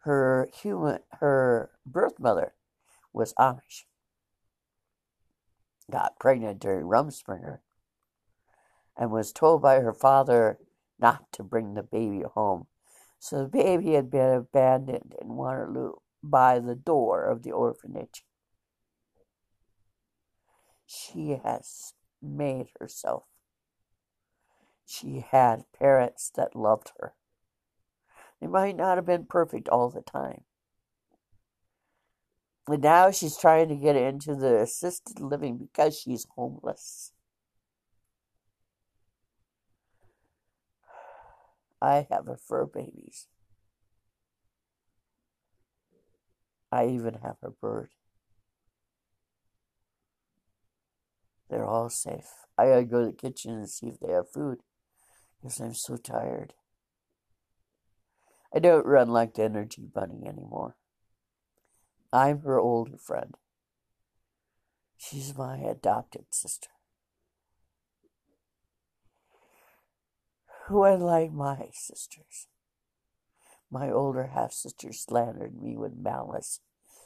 Her 0.00 0.48
human, 0.52 0.98
her 1.20 1.70
birth 1.86 2.18
mother 2.18 2.54
was 3.12 3.34
Amish. 3.38 3.84
Got 5.90 6.18
pregnant 6.18 6.60
during 6.60 6.86
Rumspringa 6.86 7.60
and 8.96 9.10
was 9.10 9.32
told 9.32 9.62
by 9.62 9.80
her 9.80 9.92
father 9.92 10.58
not 10.98 11.30
to 11.32 11.42
bring 11.42 11.74
the 11.74 11.82
baby 11.82 12.22
home. 12.34 12.66
So 13.18 13.42
the 13.42 13.48
baby 13.48 13.92
had 13.92 14.10
been 14.10 14.34
abandoned 14.34 15.14
in 15.20 15.36
Waterloo 15.36 15.94
by 16.22 16.58
the 16.58 16.74
door 16.74 17.24
of 17.24 17.42
the 17.42 17.52
orphanage. 17.52 18.24
She 20.94 21.38
has 21.42 21.94
made 22.20 22.68
herself. 22.78 23.24
She 24.84 25.20
had 25.20 25.64
parents 25.72 26.30
that 26.36 26.54
loved 26.54 26.92
her. 27.00 27.14
They 28.40 28.46
might 28.46 28.76
not 28.76 28.98
have 28.98 29.06
been 29.06 29.24
perfect 29.24 29.70
all 29.70 29.88
the 29.88 30.02
time. 30.02 30.44
And 32.68 32.82
now 32.82 33.10
she's 33.10 33.38
trying 33.38 33.68
to 33.68 33.76
get 33.76 33.96
into 33.96 34.34
the 34.34 34.60
assisted 34.60 35.18
living 35.18 35.56
because 35.56 35.98
she's 35.98 36.26
homeless. 36.36 37.12
I 41.80 42.06
have 42.10 42.26
her 42.26 42.36
fur 42.36 42.66
babies. 42.66 43.28
I 46.70 46.86
even 46.86 47.14
have 47.22 47.36
her 47.40 47.50
bird. 47.50 47.90
They're 51.52 51.66
all 51.66 51.90
safe. 51.90 52.46
I 52.56 52.64
gotta 52.64 52.84
go 52.84 53.00
to 53.00 53.06
the 53.08 53.12
kitchen 53.12 53.52
and 53.52 53.68
see 53.68 53.88
if 53.88 54.00
they 54.00 54.10
have 54.10 54.32
food 54.32 54.60
because 55.36 55.60
I'm 55.60 55.74
so 55.74 55.98
tired. 55.98 56.54
I 58.54 58.58
don't 58.58 58.86
run 58.86 59.10
like 59.10 59.34
the 59.34 59.42
Energy 59.42 59.82
Bunny 59.82 60.26
anymore. 60.26 60.76
I'm 62.10 62.40
her 62.40 62.58
older 62.58 62.96
friend. 62.96 63.36
She's 64.96 65.36
my 65.36 65.58
adopted 65.58 66.24
sister. 66.30 66.70
Who, 70.68 70.84
unlike 70.84 71.32
my 71.32 71.68
sisters, 71.74 72.46
my 73.70 73.90
older 73.90 74.28
half 74.28 74.54
sister 74.54 74.90
slandered 74.94 75.60
me 75.60 75.76
with 75.76 75.98
malice 75.98 76.60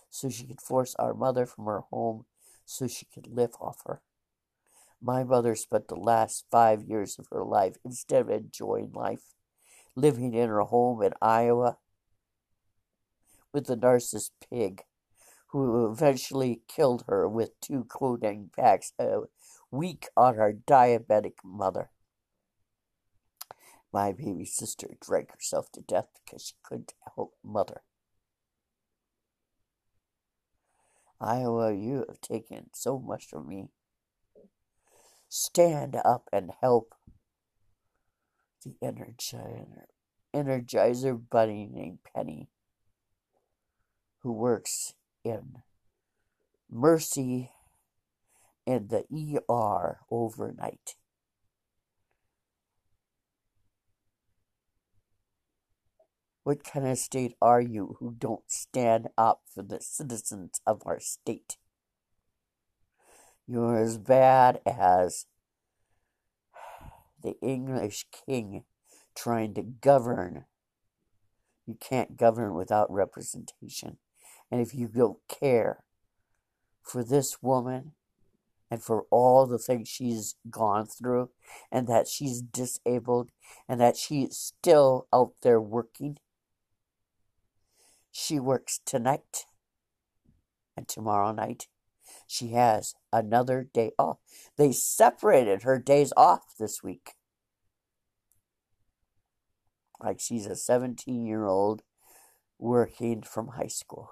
so 0.08 0.30
she 0.30 0.46
could 0.46 0.60
force 0.60 0.94
our 1.00 1.14
mother 1.14 1.46
from 1.46 1.64
her 1.64 1.80
home 1.90 2.26
so 2.64 2.86
she 2.86 3.06
could 3.06 3.26
live 3.26 3.54
off 3.60 3.82
her. 3.86 4.02
My 5.00 5.24
mother 5.24 5.54
spent 5.54 5.88
the 5.88 5.96
last 5.96 6.46
five 6.50 6.82
years 6.82 7.18
of 7.18 7.28
her 7.30 7.44
life, 7.44 7.76
instead 7.84 8.22
of 8.22 8.30
enjoying 8.30 8.92
life, 8.92 9.34
living 9.94 10.34
in 10.34 10.48
her 10.48 10.62
home 10.62 11.02
in 11.02 11.12
Iowa 11.20 11.78
with 13.52 13.66
the 13.66 13.76
narcissist 13.76 14.30
pig 14.50 14.82
who 15.48 15.90
eventually 15.90 16.60
killed 16.68 17.04
her 17.06 17.28
with 17.28 17.58
two 17.60 17.84
codeine 17.84 18.50
packs 18.54 18.92
a 18.98 19.20
week 19.70 20.08
on 20.16 20.34
her 20.34 20.52
diabetic 20.52 21.36
mother. 21.44 21.90
My 23.92 24.12
baby 24.12 24.44
sister 24.44 24.88
drank 25.00 25.32
herself 25.32 25.70
to 25.72 25.80
death 25.80 26.08
because 26.24 26.42
she 26.42 26.54
couldn't 26.62 26.92
help 27.14 27.34
mother. 27.42 27.82
Iowa, 31.18 31.72
you 31.72 32.04
have 32.06 32.20
taken 32.20 32.68
so 32.74 32.98
much 32.98 33.26
from 33.26 33.48
me. 33.48 33.68
Stand 35.28 35.96
up 36.04 36.28
and 36.32 36.52
help 36.60 36.94
the 38.64 38.74
energizer, 38.82 39.66
energizer 40.34 41.20
bunny 41.30 41.68
named 41.70 41.98
Penny, 42.14 42.48
who 44.20 44.32
works 44.32 44.94
in 45.24 45.62
Mercy 46.70 47.50
in 48.66 48.88
the 48.88 49.04
ER 49.48 50.00
overnight. 50.10 50.96
What 56.42 56.62
kind 56.62 56.86
of 56.86 56.98
state 56.98 57.34
are 57.42 57.60
you 57.60 57.96
who 57.98 58.14
don't 58.16 58.48
stand 58.48 59.08
up 59.18 59.42
for 59.52 59.62
the 59.62 59.80
citizens 59.80 60.60
of 60.64 60.80
our 60.86 61.00
state? 61.00 61.56
You're 63.46 63.78
as 63.78 63.96
bad 63.98 64.60
as 64.66 65.26
the 67.22 67.36
English 67.40 68.06
king 68.26 68.64
trying 69.14 69.54
to 69.54 69.62
govern. 69.62 70.44
You 71.66 71.76
can't 71.80 72.16
govern 72.16 72.54
without 72.54 72.90
representation. 72.90 73.98
And 74.50 74.60
if 74.60 74.74
you 74.74 74.88
don't 74.88 75.18
care 75.28 75.82
for 76.82 77.04
this 77.04 77.42
woman 77.42 77.92
and 78.70 78.82
for 78.82 79.06
all 79.10 79.46
the 79.46 79.58
things 79.58 79.88
she's 79.88 80.34
gone 80.50 80.86
through, 80.86 81.30
and 81.70 81.86
that 81.86 82.08
she's 82.08 82.42
disabled, 82.42 83.30
and 83.68 83.80
that 83.80 83.96
she's 83.96 84.36
still 84.36 85.06
out 85.12 85.34
there 85.42 85.60
working, 85.60 86.18
she 88.10 88.40
works 88.40 88.80
tonight 88.84 89.46
and 90.76 90.88
tomorrow 90.88 91.30
night. 91.30 91.68
She 92.26 92.48
has 92.48 92.94
another 93.12 93.68
day 93.72 93.92
off. 93.98 94.18
They 94.56 94.72
separated 94.72 95.62
her 95.62 95.78
days 95.78 96.12
off 96.16 96.56
this 96.58 96.82
week. 96.82 97.12
Like 100.00 100.20
she's 100.20 100.46
a 100.46 100.56
17 100.56 101.24
year 101.26 101.46
old 101.46 101.82
working 102.58 103.22
from 103.22 103.48
high 103.48 103.68
school. 103.68 104.10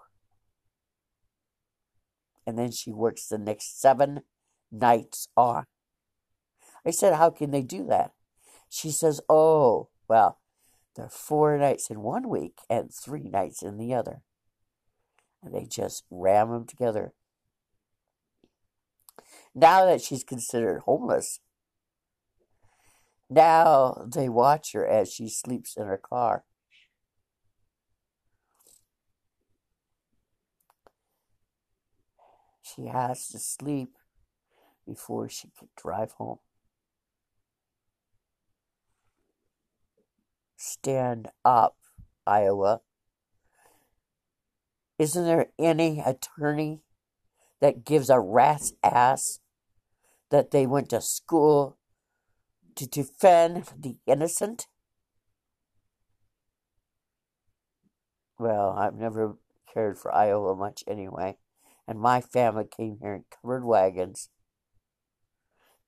And 2.47 2.59
then 2.59 2.71
she 2.71 2.93
works 2.93 3.27
the 3.27 3.39
next 3.39 3.81
seven 3.81 4.23
nights 4.71 5.29
on. 5.37 5.65
I 6.87 6.91
said, 6.91 7.15
How 7.15 7.31
can 7.31 7.51
they 7.51 7.63
do 7.63 7.85
that? 7.87 8.13
She 8.69 8.91
says, 8.91 9.21
Oh, 9.29 9.89
well, 10.09 10.39
there 10.95 11.07
are 11.07 11.11
four 11.11 11.57
nights 11.59 11.91
in 11.91 12.01
one 12.01 12.29
week 12.29 12.59
and 12.69 12.93
three 12.93 13.29
nights 13.29 13.63
in 13.63 13.79
the 13.79 13.95
other. 13.95 14.23
And 15.43 15.55
they 15.55 15.67
just 15.67 16.05
ram 16.11 16.51
them 16.51 16.67
together. 16.67 17.15
Now 19.55 19.87
that 19.87 20.01
she's 20.01 20.25
considered 20.25 20.81
homeless, 20.81 21.39
now 23.31 24.05
they 24.07 24.29
watch 24.29 24.73
her 24.73 24.87
as 24.87 25.13
she 25.13 25.29
sleeps 25.29 25.77
in 25.77 25.87
her 25.87 25.99
car. 25.99 26.45
She 32.63 32.87
has 32.87 33.29
to 33.29 33.39
sleep 33.39 33.91
before 34.87 35.29
she 35.29 35.49
can 35.57 35.69
drive 35.77 36.13
home. 36.13 36.39
Stand 40.57 41.29
up, 41.45 41.77
Iowa. 42.27 42.81
Isn't 44.99 45.25
there 45.25 45.49
any 45.59 46.01
attorney 46.01 46.81
that 47.61 47.85
gives 47.85 48.11
a 48.11 48.19
rat's 48.19 48.73
ass 48.83 49.41
that 50.35 50.51
they 50.51 50.67
went 50.67 50.89
to 50.89 51.01
school 51.01 51.79
to 52.75 52.89
defend 52.89 53.67
the 53.79 53.99
innocent? 54.05 54.67
Well, 58.37 58.71
I've 58.71 58.97
never 58.97 59.37
cared 59.73 59.97
for 59.97 60.13
Iowa 60.13 60.57
much 60.57 60.83
anyway, 60.89 61.37
and 61.87 62.01
my 62.01 62.21
family 62.21 62.65
came 62.65 62.99
here 63.01 63.15
in 63.15 63.25
covered 63.31 63.65
wagons 63.65 64.29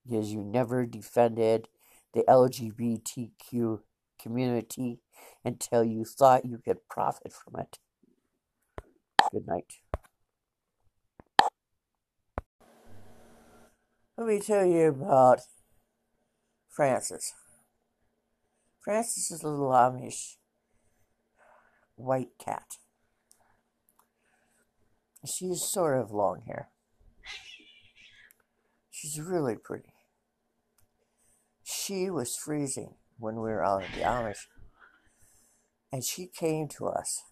because 0.04 0.32
you 0.32 0.44
never 0.44 0.86
defended 0.86 1.66
the 2.14 2.22
LGBTQ 2.28 3.80
community 4.22 5.00
until 5.44 5.82
you 5.82 6.04
thought 6.04 6.44
you 6.44 6.58
could 6.58 6.88
profit 6.88 7.32
from 7.32 7.60
it. 7.60 7.80
Good 9.32 9.48
night. 9.48 9.80
Let 14.18 14.28
me 14.28 14.40
tell 14.40 14.64
you 14.64 14.88
about 14.88 15.40
Francis. 16.70 17.34
Francis 18.80 19.30
is 19.30 19.42
a 19.42 19.48
little 19.48 19.72
Amish 19.72 20.36
white 21.96 22.30
cat. 22.42 22.76
She's 25.26 25.62
sort 25.62 25.98
of 25.98 26.12
long 26.12 26.44
hair. 26.46 26.70
She's 28.90 29.20
really 29.20 29.56
pretty. 29.56 29.92
She 31.62 32.08
was 32.08 32.36
freezing 32.36 32.94
when 33.18 33.34
we 33.34 33.50
were 33.50 33.64
out 33.64 33.82
at 33.82 33.92
the 33.92 34.00
Amish. 34.00 34.46
And 35.92 36.02
she 36.02 36.26
came 36.26 36.68
to 36.68 36.86
us. 36.86 37.22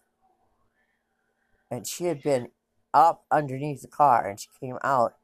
And 1.71 1.87
she 1.87 2.05
had 2.05 2.21
been 2.21 2.49
up 2.93 3.25
underneath 3.31 3.81
the 3.81 3.87
car 3.87 4.27
and 4.27 4.39
she 4.39 4.49
came 4.59 4.77
out. 4.83 5.15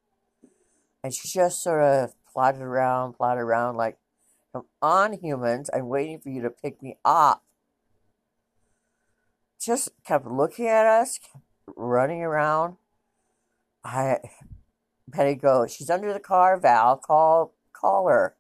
And 1.03 1.13
she 1.13 1.27
just 1.27 1.63
sort 1.63 1.81
of 1.81 2.13
plodded 2.31 2.61
around, 2.61 3.13
plodded 3.13 3.43
around 3.43 3.77
like, 3.77 3.97
Come 4.53 4.65
on, 4.81 5.13
humans, 5.13 5.69
I'm 5.73 5.87
waiting 5.87 6.19
for 6.19 6.29
you 6.29 6.41
to 6.41 6.49
pick 6.49 6.81
me 6.83 6.97
up. 7.05 7.43
Just 9.59 9.89
kept 10.05 10.27
looking 10.27 10.67
at 10.67 10.85
us, 10.85 11.19
running 11.75 12.21
around. 12.21 12.75
I 13.83 14.19
Penny 15.11 15.35
goes, 15.35 15.73
She's 15.73 15.89
under 15.89 16.13
the 16.13 16.19
car, 16.19 16.57
Val. 16.57 16.97
Call 16.97 17.53
call 17.73 18.07
her. 18.07 18.35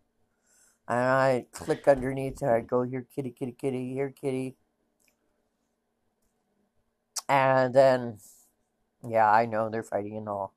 And 0.87 0.99
I 0.99 1.45
click 1.51 1.87
underneath 1.87 2.41
her. 2.41 2.55
I 2.55 2.61
go, 2.61 2.83
Here, 2.83 3.05
kitty, 3.15 3.31
kitty, 3.31 3.53
kitty, 3.53 3.93
here, 3.93 4.09
kitty. 4.09 4.55
And 7.29 7.73
then, 7.73 8.17
yeah, 9.07 9.31
I 9.31 9.45
know 9.45 9.69
they're 9.69 9.83
fighting 9.83 10.17
and 10.17 10.27
all. 10.27 10.53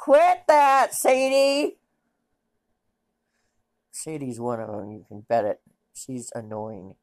Quit 0.00 0.44
that, 0.48 0.94
Sadie! 0.94 1.76
Sadie's 3.90 4.40
one 4.40 4.58
of 4.58 4.68
them, 4.68 4.90
you 4.92 5.04
can 5.06 5.20
bet 5.20 5.44
it. 5.44 5.60
She's 5.92 6.32
annoying. 6.34 6.94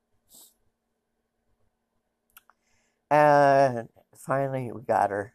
And 3.11 3.89
finally, 4.15 4.71
we 4.71 4.81
got 4.81 5.11
her. 5.11 5.33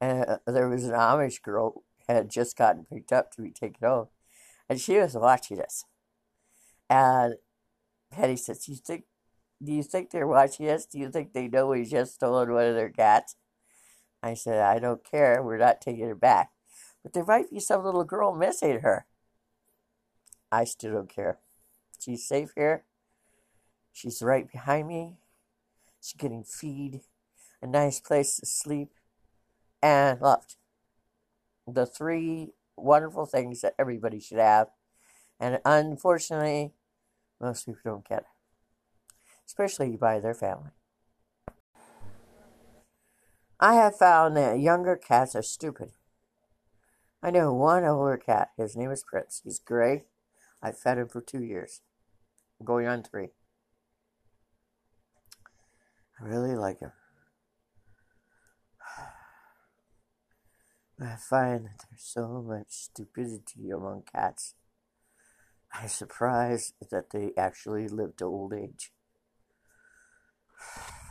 And 0.00 0.40
there 0.48 0.68
was 0.68 0.82
an 0.82 0.94
Amish 0.94 1.40
girl 1.40 1.84
had 2.08 2.28
just 2.28 2.56
gotten 2.56 2.84
picked 2.84 3.12
up 3.12 3.30
to 3.32 3.42
be 3.42 3.52
taken 3.52 3.86
home, 3.86 4.08
and 4.68 4.80
she 4.80 4.98
was 4.98 5.14
watching 5.14 5.60
us. 5.60 5.84
And 6.90 7.36
Patty 8.10 8.36
says, 8.36 8.64
"Do 8.64 8.72
you 8.72 8.78
think? 8.78 9.04
Do 9.62 9.72
you 9.72 9.84
think 9.84 10.10
they're 10.10 10.26
watching 10.26 10.68
us? 10.68 10.86
Do 10.86 10.98
you 10.98 11.08
think 11.08 11.32
they 11.32 11.46
know 11.46 11.68
we 11.68 11.84
just 11.84 12.14
stolen 12.14 12.52
one 12.52 12.66
of 12.66 12.74
their 12.74 12.90
cats?" 12.90 13.36
I 14.22 14.34
said, 14.34 14.60
"I 14.60 14.78
don't 14.78 15.04
care. 15.04 15.42
We're 15.42 15.58
not 15.58 15.80
taking 15.80 16.06
her 16.06 16.14
back, 16.14 16.52
but 17.02 17.12
there 17.12 17.24
might 17.24 17.50
be 17.50 17.60
some 17.60 17.84
little 17.84 18.04
girl 18.04 18.34
missing 18.34 18.80
her." 18.80 19.06
I 20.50 20.64
still 20.64 20.92
don't 20.92 21.08
care. 21.08 21.38
She's 21.98 22.26
safe 22.26 22.52
here. 22.54 22.84
She's 23.92 24.22
right 24.22 24.50
behind 24.50 24.88
me. 24.88 25.18
She's 26.00 26.14
getting 26.14 26.44
feed, 26.44 27.02
a 27.60 27.66
nice 27.66 28.00
place 28.00 28.36
to 28.36 28.46
sleep, 28.46 28.92
and 29.82 30.20
loved. 30.20 30.56
The 31.66 31.86
three 31.86 32.52
wonderful 32.76 33.26
things 33.26 33.60
that 33.62 33.74
everybody 33.78 34.20
should 34.20 34.38
have. 34.38 34.70
And 35.40 35.60
unfortunately, 35.64 36.74
most 37.40 37.66
people 37.66 37.80
don't 37.84 38.08
get 38.08 38.20
it, 38.20 38.26
especially 39.46 39.96
by 39.96 40.20
their 40.20 40.34
family. 40.34 40.70
I 43.58 43.74
have 43.74 43.96
found 43.96 44.36
that 44.36 44.60
younger 44.60 44.96
cats 44.96 45.34
are 45.34 45.42
stupid. 45.42 45.92
I 47.22 47.30
know 47.30 47.54
one 47.54 47.84
older 47.84 48.18
cat. 48.18 48.50
His 48.58 48.76
name 48.76 48.90
is 48.90 49.02
Prince. 49.02 49.40
He's 49.42 49.58
gray. 49.58 50.04
I 50.62 50.72
fed 50.72 50.98
him 50.98 51.08
for 51.08 51.22
two 51.22 51.42
years, 51.42 51.80
going 52.62 52.86
on 52.86 53.02
three. 53.02 53.28
I 56.20 56.24
really 56.24 56.54
like 56.54 56.80
him. 56.80 56.92
I 61.00 61.16
find 61.16 61.64
that 61.64 61.86
there's 61.90 62.02
so 62.02 62.44
much 62.46 62.66
stupidity 62.68 63.70
among 63.70 64.02
cats. 64.10 64.54
I'm 65.72 65.88
surprised 65.88 66.74
that 66.90 67.10
they 67.10 67.32
actually 67.36 67.88
live 67.88 68.16
to 68.18 68.26
old 68.26 68.52
age. 68.52 68.92